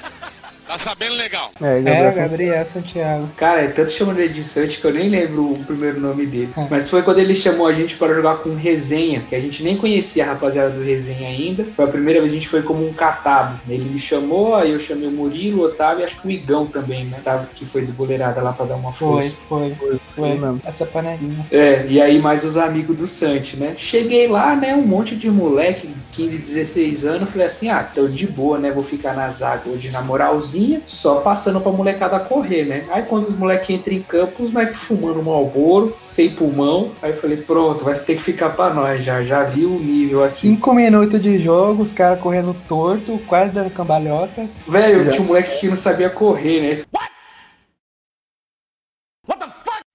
Tá 0.69 0.77
sabendo 0.79 1.15
legal. 1.15 1.51
É, 1.61 1.79
É, 1.79 1.81
Gabriel. 1.81 2.13
Gabriel 2.15 2.67
Santiago. 2.67 3.29
Cara, 3.37 3.63
é 3.63 3.69
tanto 3.69 3.91
chamando 3.91 4.19
ele 4.21 4.33
de 4.35 4.45
Santi 4.45 4.79
que 4.79 4.85
eu 4.87 4.93
nem 4.93 5.09
lembro 5.09 5.53
o 5.53 5.65
primeiro 5.65 5.99
nome 5.99 6.27
dele. 6.27 6.51
Hum. 6.57 6.67
Mas 6.71 6.89
foi 6.91 7.03
quando 7.03 7.19
ele 7.19 7.35
chamou 7.35 7.67
a 7.67 7.73
gente 7.73 7.97
para 7.97 8.15
jogar 8.15 8.37
com 8.37 8.55
resenha, 8.55 9.21
que 9.29 9.35
a 9.35 9.41
gente 9.41 9.63
nem 9.63 9.77
conhecia 9.79 10.25
a 10.25 10.29
rapaziada 10.29 10.71
do 10.71 10.83
resenha 10.85 11.29
ainda. 11.29 11.65
Foi 11.75 11.85
a 11.87 11.89
primeira 11.89 12.21
vez 12.21 12.31
que 12.33 12.37
a 12.37 12.41
gente 12.41 12.49
foi 12.51 12.63
como 12.63 12.87
um 12.87 12.93
catado. 12.93 13.59
Ele 13.69 13.85
me 13.89 13.99
chamou, 13.99 14.55
aí 14.55 14.73
eu 14.73 14.79
chamei 14.79 15.09
o 15.09 15.13
Murilo, 15.13 15.63
o 15.63 15.65
Otávio 15.65 16.03
e 16.03 16.05
acho 16.05 16.21
que 16.21 16.29
o 16.29 16.31
Igão 16.31 16.67
também, 16.67 17.07
né? 17.07 17.17
Otávio, 17.21 17.49
que 17.55 17.65
foi 17.65 17.83
do 17.83 17.93
goleirada 17.95 18.43
lá 18.43 18.53
pra 18.53 18.67
dar 18.67 18.77
uma 18.77 18.93
Foi, 18.93 19.23
força. 19.23 19.41
foi, 19.49 19.75
foi. 19.75 19.99
Foi 20.15 20.29
mesmo. 20.35 20.61
Essa 20.67 20.85
panelinha. 20.85 21.47
É, 21.51 21.87
e 21.89 21.99
aí 22.01 22.19
mais 22.21 22.45
os 22.45 22.57
amigos 22.59 22.97
do 22.97 23.07
Santi, 23.07 23.57
né? 23.57 23.75
Cheguei 23.79 24.29
lá, 24.29 24.55
né? 24.55 24.75
Um 24.75 24.83
monte 24.87 25.17
de 25.17 25.31
moleque, 25.31 25.89
15, 26.13 26.37
16 26.39 27.05
anos. 27.07 27.31
Falei 27.31 27.47
assim: 27.47 27.71
ah, 27.71 27.83
tô 27.83 28.07
de 28.07 28.27
boa, 28.27 28.59
né? 28.59 28.71
Vou 28.71 28.83
ficar 28.83 29.15
na 29.15 29.31
zaga 29.31 29.71
hoje 29.71 29.91
na 29.91 30.03
moralzinha, 30.03 30.58
só 30.87 31.17
passando 31.17 31.61
pra 31.61 31.73
molecada 31.73 32.19
correr, 32.19 32.65
né? 32.65 32.85
Aí 32.91 33.03
quando 33.03 33.25
os 33.25 33.37
moleques 33.37 33.71
entram 33.71 33.95
em 33.95 34.03
campo, 34.03 34.43
os 34.43 34.51
moleques 34.51 34.85
fumando 34.85 35.21
um 35.21 35.31
alboro, 35.31 35.95
sem 35.99 36.31
pulmão. 36.31 36.91
Aí 37.03 37.11
eu 37.11 37.17
falei: 37.17 37.37
pronto, 37.37 37.85
vai 37.85 37.95
ter 37.95 38.17
que 38.17 38.23
ficar 38.23 38.51
pra 38.51 38.71
nós 38.71 39.05
já. 39.05 39.23
Já 39.23 39.43
vi 39.45 39.65
o 39.65 39.71
nível 39.71 40.25
aqui. 40.25 40.41
Cinco 40.41 40.73
minutos 40.73 41.21
de 41.21 41.39
jogo, 41.43 41.83
os 41.83 41.93
caras 41.93 42.21
correndo 42.21 42.55
torto, 42.67 43.19
quase 43.27 43.51
dando 43.51 43.71
cambalhota. 43.71 44.47
Velho, 44.67 45.11
tinha 45.11 45.23
um 45.23 45.27
moleque 45.27 45.61
que 45.61 45.69
não 45.69 45.77
sabia 45.77 46.09
correr, 46.09 46.61
né? 46.61 46.75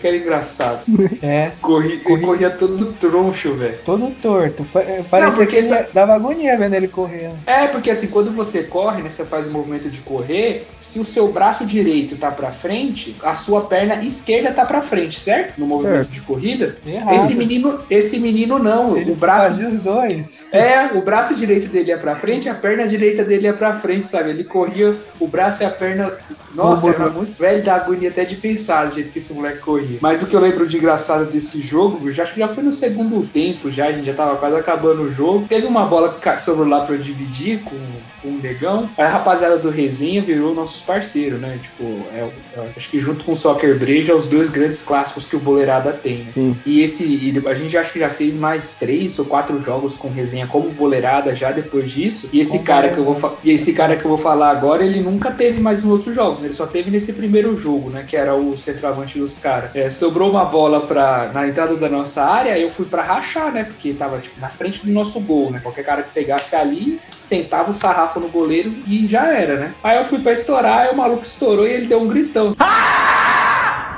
Que 0.04 0.08
era 0.10 0.18
engraçado. 0.18 0.82
É, 1.24 1.52
Corri, 1.62 2.00
Corri- 2.00 2.22
corria 2.22 2.50
todo 2.50 2.92
troncho, 3.00 3.54
velho. 3.54 3.78
todo 3.86 4.12
torto. 4.22 4.68
É, 4.76 5.02
Parecia 5.10 5.46
que 5.46 5.56
essa- 5.58 5.76
ele 5.80 5.88
dava 5.94 6.14
agonia 6.14 6.58
vendo 6.58 6.74
ele 6.74 6.90
correndo. 6.90 7.36
É, 7.46 7.68
porque 7.68 7.90
assim, 7.90 8.08
quando 8.08 8.30
você 8.32 8.64
corre, 8.64 9.02
né, 9.02 9.10
você 9.10 9.24
faz 9.24 9.48
o 9.48 9.52
movimento 9.52 9.90
de 9.90 10.02
correr, 10.02 10.68
se 10.82 11.00
o 11.00 11.06
seu 11.06 11.32
braço 11.32 11.66
direito 11.66 12.18
tá 12.18 12.30
pra 12.30 12.52
frente, 12.52 13.16
a 13.24 13.34
sua 13.34 13.62
perna 13.62 14.04
esquerda 14.04 14.52
tá 14.52 14.66
pra 14.66 14.82
frente, 14.82 15.18
certo? 15.18 15.58
No 15.58 15.66
movimento 15.66 15.94
Certo. 16.08 16.10
de 16.12 16.22
corrida. 16.22 16.76
Errado. 16.86 17.16
Esse 17.16 17.36
menino, 17.36 17.80
esse 17.90 18.20
menino 18.20 18.60
não, 18.60 18.98
ele 18.98 19.12
o 19.14 19.16
braço 19.16 19.48
fazia 19.52 19.70
os 19.70 19.80
dois. 19.80 20.48
é, 20.52 20.88
o 20.94 21.02
braço 21.02 21.34
direito 21.36 21.68
dele 21.68 21.90
ia 21.92 21.98
pra 21.98 22.18
frente, 22.18 22.50
a 22.50 22.54
perna 22.54 22.86
direita 22.86 23.24
dele 23.24 23.46
ia 23.46 23.54
pra 23.54 23.74
frente, 23.76 24.10
sabe? 24.10 24.32
Ele 24.32 24.44
corria 24.44 24.94
o 25.22 25.28
braço 25.28 25.64
e 25.64 25.66
a 25.66 25.70
perna. 25.70 26.12
Nossa, 26.54 26.90
era 26.90 27.10
muito 27.10 27.34
velho 27.40 27.64
da 27.64 27.76
agonia 27.76 28.10
até 28.10 28.26
de 28.26 28.36
pensar 28.36 28.86
do 28.88 28.96
jeito 28.96 29.12
que 29.12 29.20
esse 29.20 29.34
moleque 29.34 29.60
corria. 29.60 29.93
Mas 30.02 30.22
o 30.22 30.28
que 30.28 30.36
eu 30.36 30.40
lembro 30.40 30.68
de 30.68 30.78
engraçado 30.78 31.26
desse 31.26 31.62
jogo, 31.62 32.12
já 32.12 32.24
acho 32.24 32.34
que 32.34 32.40
já 32.40 32.48
foi 32.48 32.64
no 32.64 32.72
segundo 32.72 33.28
tempo, 33.28 33.72
já, 33.72 33.88
a 33.88 33.92
gente 33.92 34.06
já 34.06 34.14
tava 34.14 34.36
quase 34.36 34.56
acabando 34.56 35.04
o 35.04 35.14
jogo. 35.14 35.46
Teve 35.48 35.66
uma 35.66 35.86
bola 35.86 36.18
que 36.20 36.38
sobrou 36.40 36.68
lá 36.68 36.82
pra 36.82 36.96
eu 36.96 37.00
dividir 37.00 37.62
com, 37.62 37.78
com 38.22 38.30
o 38.30 38.40
negão. 38.40 38.90
Aí 38.98 39.06
a 39.06 39.10
rapaziada 39.10 39.58
do 39.58 39.70
resenha 39.70 40.22
virou 40.22 40.54
nossos 40.54 40.82
parceiros, 40.82 41.40
né? 41.40 41.60
Tipo, 41.62 41.84
é, 42.14 42.30
é, 42.56 42.70
acho 42.76 42.90
que 42.90 43.00
junto 43.00 43.24
com 43.24 43.34
o 43.34 43.36
Soccer 43.36 43.78
Breja, 43.78 44.14
é 44.14 44.16
os 44.16 44.28
dois 44.28 44.50
grandes 44.50 44.82
clássicos 44.82 45.26
que 45.26 45.36
o 45.36 45.40
Boleirada 45.40 45.92
tem, 45.92 46.28
né? 46.36 46.56
E 46.66 46.82
esse, 46.82 47.04
e 47.04 47.42
a 47.48 47.54
gente 47.54 47.78
acho 47.78 47.94
que 47.94 48.00
já 48.00 48.10
fez 48.10 48.38
mais 48.38 48.76
três 48.76 49.18
ou 49.20 49.26
quatro 49.26 49.60
jogos 49.60 49.96
com 49.96 50.10
resenha 50.10 50.48
como 50.48 50.70
boleirada 50.70 51.36
já 51.36 51.52
depois 51.52 51.92
disso. 51.92 52.30
E 52.32 52.40
esse 52.40 52.60
cara 52.60 52.90
que 52.90 52.98
eu 52.98 53.04
vou 53.04 53.38
e 53.44 53.52
esse 53.52 53.74
cara 53.74 53.96
que 53.96 54.06
eu 54.06 54.10
vou 54.10 54.18
falar 54.18 54.50
agora, 54.50 54.86
ele 54.86 55.02
nunca 55.02 55.32
teve 55.32 55.60
mais 55.60 55.84
nos 55.84 55.92
outros 55.92 56.16
jogos, 56.16 56.42
né? 56.42 56.48
ele 56.48 56.54
só 56.54 56.66
teve 56.66 56.90
nesse 56.92 57.14
primeiro 57.14 57.56
jogo, 57.58 57.90
né, 57.90 58.06
que 58.08 58.16
era 58.16 58.36
o 58.36 58.58
centroavante 58.58 59.18
dos 59.18 59.38
caras. 59.38 59.76
É, 59.76 59.83
sobrou 59.92 60.30
uma 60.30 60.46
bola 60.46 60.82
para 60.82 61.32
na 61.34 61.48
entrada 61.48 61.76
da 61.76 61.90
nossa 61.90 62.24
área, 62.24 62.58
eu 62.58 62.70
fui 62.70 62.86
pra 62.86 63.02
rachar, 63.04 63.52
né? 63.52 63.64
Porque 63.64 63.94
tava 63.94 64.20
tipo 64.20 64.40
na 64.40 64.50
frente 64.50 64.86
do 64.86 64.92
nosso 64.92 65.20
gol, 65.20 65.52
né? 65.52 65.60
Qualquer 65.62 65.84
cara 65.84 66.04
que 66.04 66.12
pegasse 66.12 66.56
ali, 66.56 67.00
sentava 67.06 67.72
o 67.72 67.74
sarrafo 67.74 68.20
no 68.20 68.28
goleiro 68.28 68.74
e 68.88 69.06
já 69.08 69.28
era, 69.28 69.56
né? 69.58 69.74
Aí 69.84 69.98
eu 69.98 70.04
fui 70.04 70.20
pra 70.20 70.32
estourar, 70.32 70.82
aí 70.82 70.94
o 70.94 70.98
maluco 70.98 71.24
estourou 71.24 71.68
e 71.68 71.72
ele 71.72 71.88
deu 71.88 72.02
um 72.02 72.08
gritão. 72.08 72.54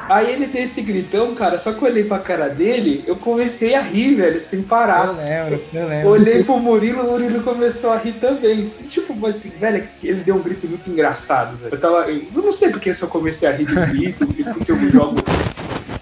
Aí 0.08 0.32
ele 0.32 0.46
deu 0.46 0.64
esse 0.64 0.82
gritão, 0.82 1.34
cara, 1.34 1.58
só 1.58 1.74
que 1.74 1.82
eu 1.82 1.88
olhei 1.90 2.04
pra 2.04 2.20
cara 2.20 2.48
dele, 2.48 3.04
eu 3.08 3.16
comecei 3.16 3.74
a 3.74 3.82
rir, 3.82 4.14
velho, 4.14 4.40
sem 4.40 4.62
parar. 4.62 5.08
Eu 5.08 5.14
lembro, 5.16 5.64
eu 5.74 5.88
lembro. 5.88 6.10
Olhei 6.10 6.44
pro 6.44 6.60
Murilo, 6.60 7.02
o 7.02 7.12
Murilo 7.12 7.42
começou 7.42 7.92
a 7.92 7.98
rir 7.98 8.14
também. 8.14 8.66
Tipo, 8.88 9.16
mas, 9.16 9.38
velho, 9.38 9.88
ele 10.04 10.24
deu 10.24 10.36
um 10.36 10.42
grito 10.42 10.68
muito 10.68 10.88
engraçado, 10.88 11.58
velho. 11.58 11.74
Eu 11.74 11.80
tava. 11.80 12.12
Eu 12.12 12.42
não 12.44 12.54
sei 12.54 12.70
porque 12.70 12.94
se 12.94 13.02
eu 13.02 13.08
comecei 13.08 13.50
a 13.50 13.52
rir 13.52 13.66
do 13.66 13.74
grito, 13.74 14.28
porque 14.28 14.72
eu 14.72 14.90
jogo. 14.92 15.16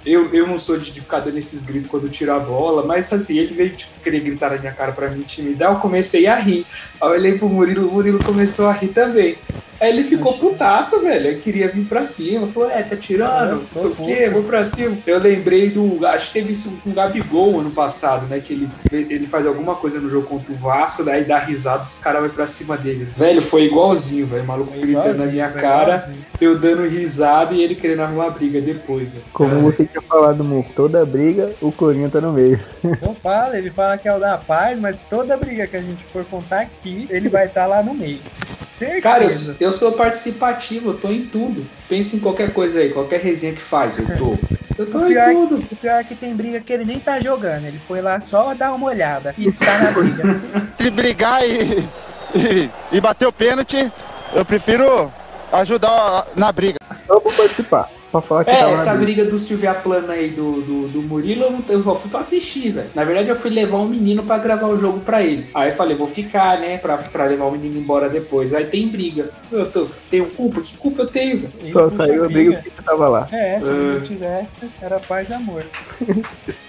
Eu, 0.05 0.33
eu 0.33 0.45
não 0.45 0.57
sou 0.57 0.77
de 0.77 0.91
ficar 0.91 1.19
dando 1.19 1.37
esses 1.37 1.63
gritos 1.63 1.89
quando 1.89 2.03
eu 2.03 2.09
tiro 2.09 2.33
a 2.33 2.39
bola, 2.39 2.85
mas 2.85 3.11
assim, 3.13 3.37
ele 3.37 3.53
veio 3.53 3.69
tipo, 3.71 3.91
querer 4.03 4.19
gritar 4.19 4.51
na 4.51 4.57
minha 4.57 4.73
cara 4.73 4.91
pra 4.91 5.09
me 5.09 5.19
intimidar, 5.19 5.71
eu 5.71 5.79
comecei 5.79 6.27
a 6.27 6.35
rir. 6.35 6.65
Aí 7.01 7.09
eu 7.09 7.13
olhei 7.13 7.37
pro 7.37 7.47
Murilo, 7.47 7.87
o 7.87 7.91
Murilo 7.91 8.23
começou 8.23 8.67
a 8.67 8.73
rir 8.73 8.89
também. 8.89 9.37
Aí 9.83 9.89
ele 9.89 10.05
ficou 10.05 10.37
putaço, 10.37 11.01
velho. 11.01 11.27
Ele 11.27 11.41
queria 11.41 11.67
vir 11.67 11.83
pra 11.83 12.05
cima. 12.05 12.47
Falou, 12.47 12.71
é, 12.71 12.81
tá 12.83 12.95
tirando, 12.95 13.55
não 13.55 13.67
sei 13.73 13.85
o 13.87 13.95
quê, 13.95 14.29
vou 14.29 14.41
pra 14.43 14.63
cima. 14.63 14.97
Eu 15.05 15.19
lembrei 15.19 15.69
do. 15.69 16.07
Acho 16.07 16.27
que 16.27 16.39
teve 16.39 16.53
isso 16.53 16.79
com 16.81 16.91
o 16.91 16.93
Gabigol 16.93 17.59
ano 17.59 17.69
passado, 17.69 18.25
né? 18.27 18.39
Que 18.39 18.53
ele, 18.53 18.69
ele 18.89 19.27
faz 19.27 19.45
alguma 19.45 19.75
coisa 19.75 19.99
no 19.99 20.09
jogo 20.09 20.25
contra 20.25 20.53
o 20.53 20.55
Vasco, 20.55 21.03
daí 21.03 21.25
dá 21.25 21.37
risada, 21.37 21.83
os 21.83 21.99
caras 21.99 22.21
vão 22.21 22.29
pra 22.29 22.47
cima 22.47 22.77
dele. 22.77 23.09
Velho, 23.17 23.41
foi 23.41 23.65
igualzinho, 23.65 24.25
velho. 24.25 24.43
O 24.43 24.47
maluco 24.47 24.71
gritando 24.71 25.17
na 25.17 25.25
minha 25.25 25.51
cara, 25.51 25.95
igualzinho. 25.95 26.25
eu 26.39 26.57
dando 26.57 26.87
risada 26.87 27.53
e 27.53 27.61
ele 27.61 27.75
querendo 27.75 28.03
arrumar 28.03 28.29
briga 28.29 28.61
depois, 28.61 29.09
velho. 29.09 29.25
Como 29.33 29.59
você 29.59 29.83
tinha 29.83 30.01
falado, 30.01 30.45
Mu, 30.45 30.65
toda 30.73 31.05
briga, 31.05 31.51
o 31.61 31.73
Corinha 31.73 32.07
tá 32.07 32.21
no 32.21 32.31
meio. 32.31 32.57
Eu 33.01 33.13
falo, 33.21 33.53
ele 33.53 33.69
fala 33.69 33.97
que 33.97 34.07
é 34.07 34.15
o 34.15 34.19
da 34.19 34.37
paz, 34.37 34.79
mas 34.79 34.95
toda 35.09 35.35
briga 35.35 35.67
que 35.67 35.75
a 35.75 35.81
gente 35.81 36.05
for 36.05 36.23
contar 36.23 36.61
aqui, 36.61 37.05
ele 37.09 37.27
vai 37.27 37.47
estar 37.47 37.65
lá 37.65 37.83
no 37.83 37.93
meio. 37.93 38.21
Certeza. 38.65 39.01
Cara, 39.01 39.23
eu, 39.25 39.55
eu 39.59 39.71
sou 39.71 39.91
participativo, 39.93 40.91
eu 40.91 40.97
tô 40.97 41.09
em 41.09 41.25
tudo. 41.25 41.65
Pensa 41.89 42.15
em 42.15 42.19
qualquer 42.19 42.53
coisa 42.53 42.79
aí, 42.79 42.89
qualquer 42.91 43.19
resenha 43.21 43.53
que 43.53 43.61
faz, 43.61 43.97
eu 43.97 44.05
tô. 44.17 44.37
Eu 44.77 44.85
tô 44.89 44.97
O 44.99 45.05
em 45.05 45.09
pior, 45.09 45.29
é 45.29 45.33
tudo. 45.33 45.57
que, 45.67 45.73
o 45.73 45.77
pior 45.77 45.99
é 45.99 46.03
que 46.03 46.15
tem 46.15 46.35
briga 46.35 46.59
que 46.59 46.73
ele 46.73 46.85
nem 46.85 46.99
tá 46.99 47.19
jogando. 47.19 47.65
Ele 47.65 47.77
foi 47.77 48.01
lá 48.01 48.19
só 48.21 48.53
dar 48.55 48.73
uma 48.73 48.87
olhada 48.87 49.35
e 49.37 49.51
tá 49.51 49.77
na 49.79 49.91
briga. 49.91 50.41
Entre 50.73 50.89
brigar 50.89 51.47
e, 51.47 51.87
e, 52.35 52.69
e 52.91 53.01
bater 53.01 53.27
o 53.27 53.31
pênalti, 53.31 53.91
eu 54.33 54.43
prefiro 54.43 55.11
ajudar 55.51 56.25
na 56.35 56.51
briga. 56.51 56.77
Só 57.05 57.19
vou 57.19 57.31
participar. 57.33 57.87
Pra 58.13 58.21
falar 58.21 58.45
que 58.45 58.51
É, 58.51 58.57
tava 58.57 58.71
essa 58.73 58.85
na 58.85 58.93
briga. 58.93 59.23
briga 59.23 59.25
do 59.31 59.39
Silvia 59.39 59.73
Plana 59.73 60.13
aí 60.13 60.29
do, 60.29 60.61
do, 60.61 60.87
do 60.87 61.01
Murilo, 61.01 61.45
eu, 61.45 61.51
não, 61.51 61.63
eu 61.67 61.95
fui 61.95 62.11
pra 62.11 62.19
assistir, 62.19 62.69
velho. 62.71 62.87
Na 62.93 63.03
verdade, 63.03 63.27
eu 63.29 63.35
fui 63.35 63.49
levar 63.49 63.77
um 63.79 63.87
menino 63.87 64.21
pra 64.23 64.37
gravar 64.37 64.67
o 64.67 64.79
jogo 64.79 64.99
pra 64.99 65.23
eles. 65.23 65.49
Aí 65.55 65.71
eu 65.71 65.75
falei, 65.75 65.97
vou 65.97 66.07
ficar, 66.07 66.59
né, 66.59 66.77
pra, 66.77 66.95
pra 66.97 67.25
levar 67.25 67.45
o 67.45 67.51
menino 67.51 67.75
embora 67.79 68.07
depois. 68.07 68.53
Aí 68.53 68.65
tem 68.65 68.87
briga. 68.87 69.31
Eu 69.51 69.69
tô, 69.69 69.87
tenho 70.11 70.27
culpa? 70.27 70.61
Que 70.61 70.77
culpa 70.77 71.01
eu 71.01 71.07
tenho, 71.07 71.39
velho? 71.39 71.73
Só 71.73 71.89
saiu 71.89 72.23
a 72.23 72.27
briga 72.29 72.53
porque 72.53 72.69
você 72.69 72.81
tava 72.83 73.09
lá. 73.09 73.27
É, 73.31 73.59
se 73.59 73.67
É. 73.67 73.71
não 73.71 74.01
tivesse, 74.01 74.47
era 74.79 74.99
paz 74.99 75.29
e 75.29 75.33
amor. 75.33 75.65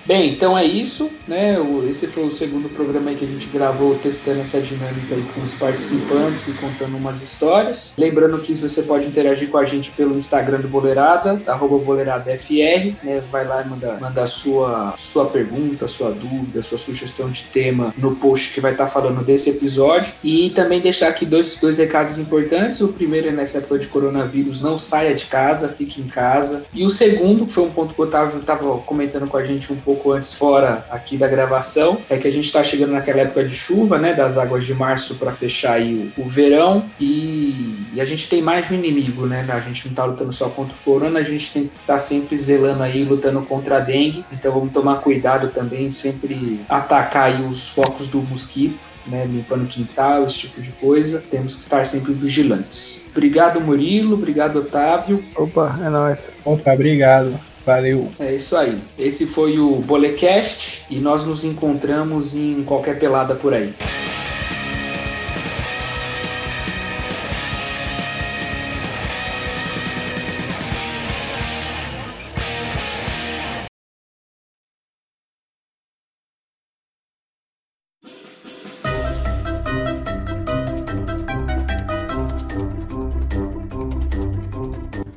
Bem, 0.07 0.31
então 0.33 0.57
é 0.57 0.65
isso, 0.65 1.11
né? 1.27 1.57
Esse 1.89 2.07
foi 2.07 2.25
o 2.25 2.31
segundo 2.31 2.69
programa 2.69 3.11
aí 3.11 3.17
que 3.17 3.25
a 3.25 3.29
gente 3.29 3.47
gravou 3.49 3.95
testando 3.97 4.41
essa 4.41 4.61
dinâmica 4.61 5.15
aí 5.15 5.25
com 5.35 5.41
os 5.43 5.55
participantes 5.55 6.47
e 6.49 6.53
contando 6.53 6.97
umas 6.97 7.23
histórias. 7.23 7.95
Lembrando 7.99 8.39
que 8.39 8.53
você 8.53 8.83
pode 8.83 9.07
interagir 9.07 9.49
com 9.49 9.57
a 9.59 9.65
gente 9.65 9.91
pelo 9.93 10.15
Instagram 10.17 10.59
do 10.61 10.69
Boleirada, 10.69 11.34
arroba 11.47 11.79
boleiradafr, 11.79 12.95
né? 13.03 13.23
Vai 13.31 13.47
lá 13.47 13.63
e 13.63 13.69
manda, 13.69 13.99
manda 14.01 14.27
sua, 14.27 14.95
sua 14.97 15.27
pergunta, 15.27 15.89
sua 15.89 16.11
dúvida, 16.11 16.63
sua 16.63 16.79
sugestão 16.79 17.31
de 17.31 17.45
tema 17.45 17.95
no 17.97 18.17
post 18.17 18.53
que 18.53 18.61
vai 18.61 18.73
estar 18.73 18.85
tá 18.85 18.91
falando 18.91 19.25
desse 19.25 19.51
episódio. 19.51 20.13
E 20.23 20.51
também 20.51 20.81
deixar 20.81 21.09
aqui 21.09 21.27
dois, 21.27 21.59
dois 21.61 21.77
recados 21.79 22.19
importantes. 22.19 22.81
O 22.81 22.89
primeiro 22.89 23.29
é 23.29 23.33
nessa 23.33 23.59
época 23.59 23.79
de 23.79 23.87
coronavírus, 23.89 24.61
não 24.61 24.79
saia 24.79 25.15
de 25.15 25.27
casa, 25.27 25.69
fique 25.69 26.01
em 26.01 26.07
casa. 26.07 26.65
E 26.73 26.85
o 26.85 26.91
segundo, 26.91 27.47
que 27.47 27.53
foi 27.53 27.65
um 27.65 27.71
ponto 27.71 27.95
que 27.95 28.01
o 28.01 28.05
Otávio 28.05 28.41
estava 28.41 28.79
comentando 28.79 29.29
com 29.29 29.37
a 29.37 29.45
gente 29.45 29.73
um 29.73 29.77
pouco 29.77 30.13
antes, 30.13 30.33
fora 30.33 30.87
aqui 30.91 31.17
da 31.17 31.27
gravação, 31.27 31.99
é 32.09 32.17
que 32.17 32.29
a 32.29 32.33
gente 32.33 32.45
está 32.45 32.63
chegando 32.63 32.93
naquela 32.93 33.21
época 33.21 33.45
de 33.45 33.55
chuva, 33.55 33.99
né? 33.99 34.15
Das 34.15 34.39
águas 34.39 34.65
de 34.65 34.75
março 34.75 35.17
para 35.17 35.33
fechar 35.33 35.75
aí 35.75 36.13
o, 36.17 36.23
o 36.23 36.29
verão. 36.29 36.85
E, 37.01 37.87
e, 37.95 38.01
a 38.01 38.05
gente 38.05 38.29
tem 38.29 38.43
mais 38.43 38.69
de 38.69 38.75
um 38.75 38.79
inimigo, 38.79 39.27
né? 39.27 39.47
A 39.49 39.61
gente 39.61 39.87
não 39.87 39.93
está 39.93 40.05
lutando 40.05 40.33
só 40.33 40.49
contra 40.49 40.75
o 40.75 40.85
corona, 40.85 41.24
gente 41.25 41.53
tem 41.53 41.63
que 41.67 41.77
estar 41.81 41.95
tá 41.95 41.99
sempre 41.99 42.37
zelando 42.37 42.83
aí, 42.83 43.05
lutando 43.05 43.43
contra 43.43 43.79
a 43.79 43.81
dengue. 43.81 44.25
Então 44.33 44.53
vamos 44.53 44.73
tomar 44.73 45.01
cuidado 45.01 45.49
também, 45.49 45.91
sempre 45.91 46.61
atacar 46.69 47.25
aí 47.25 47.43
os 47.43 47.69
focos 47.69 48.07
do 48.07 48.23
mosquito 48.23 48.79
né, 49.07 49.27
limpando 49.27 49.67
quintal, 49.67 50.27
esse 50.27 50.41
tipo 50.41 50.61
de 50.61 50.71
coisa. 50.73 51.23
Temos 51.31 51.57
que 51.57 51.63
estar 51.63 51.85
sempre 51.85 52.13
vigilantes. 52.13 53.05
Obrigado, 53.11 53.61
Murilo. 53.61 54.15
Obrigado, 54.15 54.61
Otávio. 54.61 55.23
Opa, 55.37 55.79
é 55.83 55.89
nóis. 55.89 56.19
Opa, 56.45 56.73
obrigado. 56.73 57.39
Valeu. 57.65 58.11
É 58.19 58.35
isso 58.35 58.57
aí. 58.57 58.79
Esse 58.99 59.27
foi 59.27 59.59
o 59.59 59.77
Bolecast 59.77 60.85
e 60.91 61.01
nós 61.01 61.25
nos 61.25 61.45
encontramos 61.45 62.35
em 62.35 62.63
qualquer 62.63 62.99
pelada 62.99 63.35
por 63.35 63.55
aí. 63.55 63.73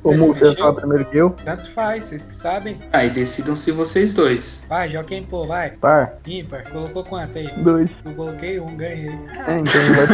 Como 0.07 0.33
você 0.33 0.55
fala 0.55 0.73
primeiro 0.75 1.05
que 1.05 1.17
eu? 1.17 1.29
Tanto 1.43 1.69
faz, 1.71 2.05
vocês 2.05 2.25
que 2.25 2.35
sabem. 2.35 2.77
Aí 2.91 3.09
decidam-se 3.09 3.71
vocês 3.71 4.13
dois. 4.13 4.63
Vai, 4.69 4.89
joga 4.89 5.07
quem 5.07 5.23
pô, 5.23 5.45
vai. 5.45 5.71
Par. 5.71 6.13
Ímpar. 6.25 6.69
Colocou 6.69 7.03
quanto 7.03 7.37
aí? 7.37 7.49
Dois. 7.57 7.89
Eu 8.05 8.13
coloquei 8.13 8.59
um, 8.59 8.75
ganhei. 8.75 9.09
É, 9.47 9.59
então 9.59 9.81
vai. 9.95 10.07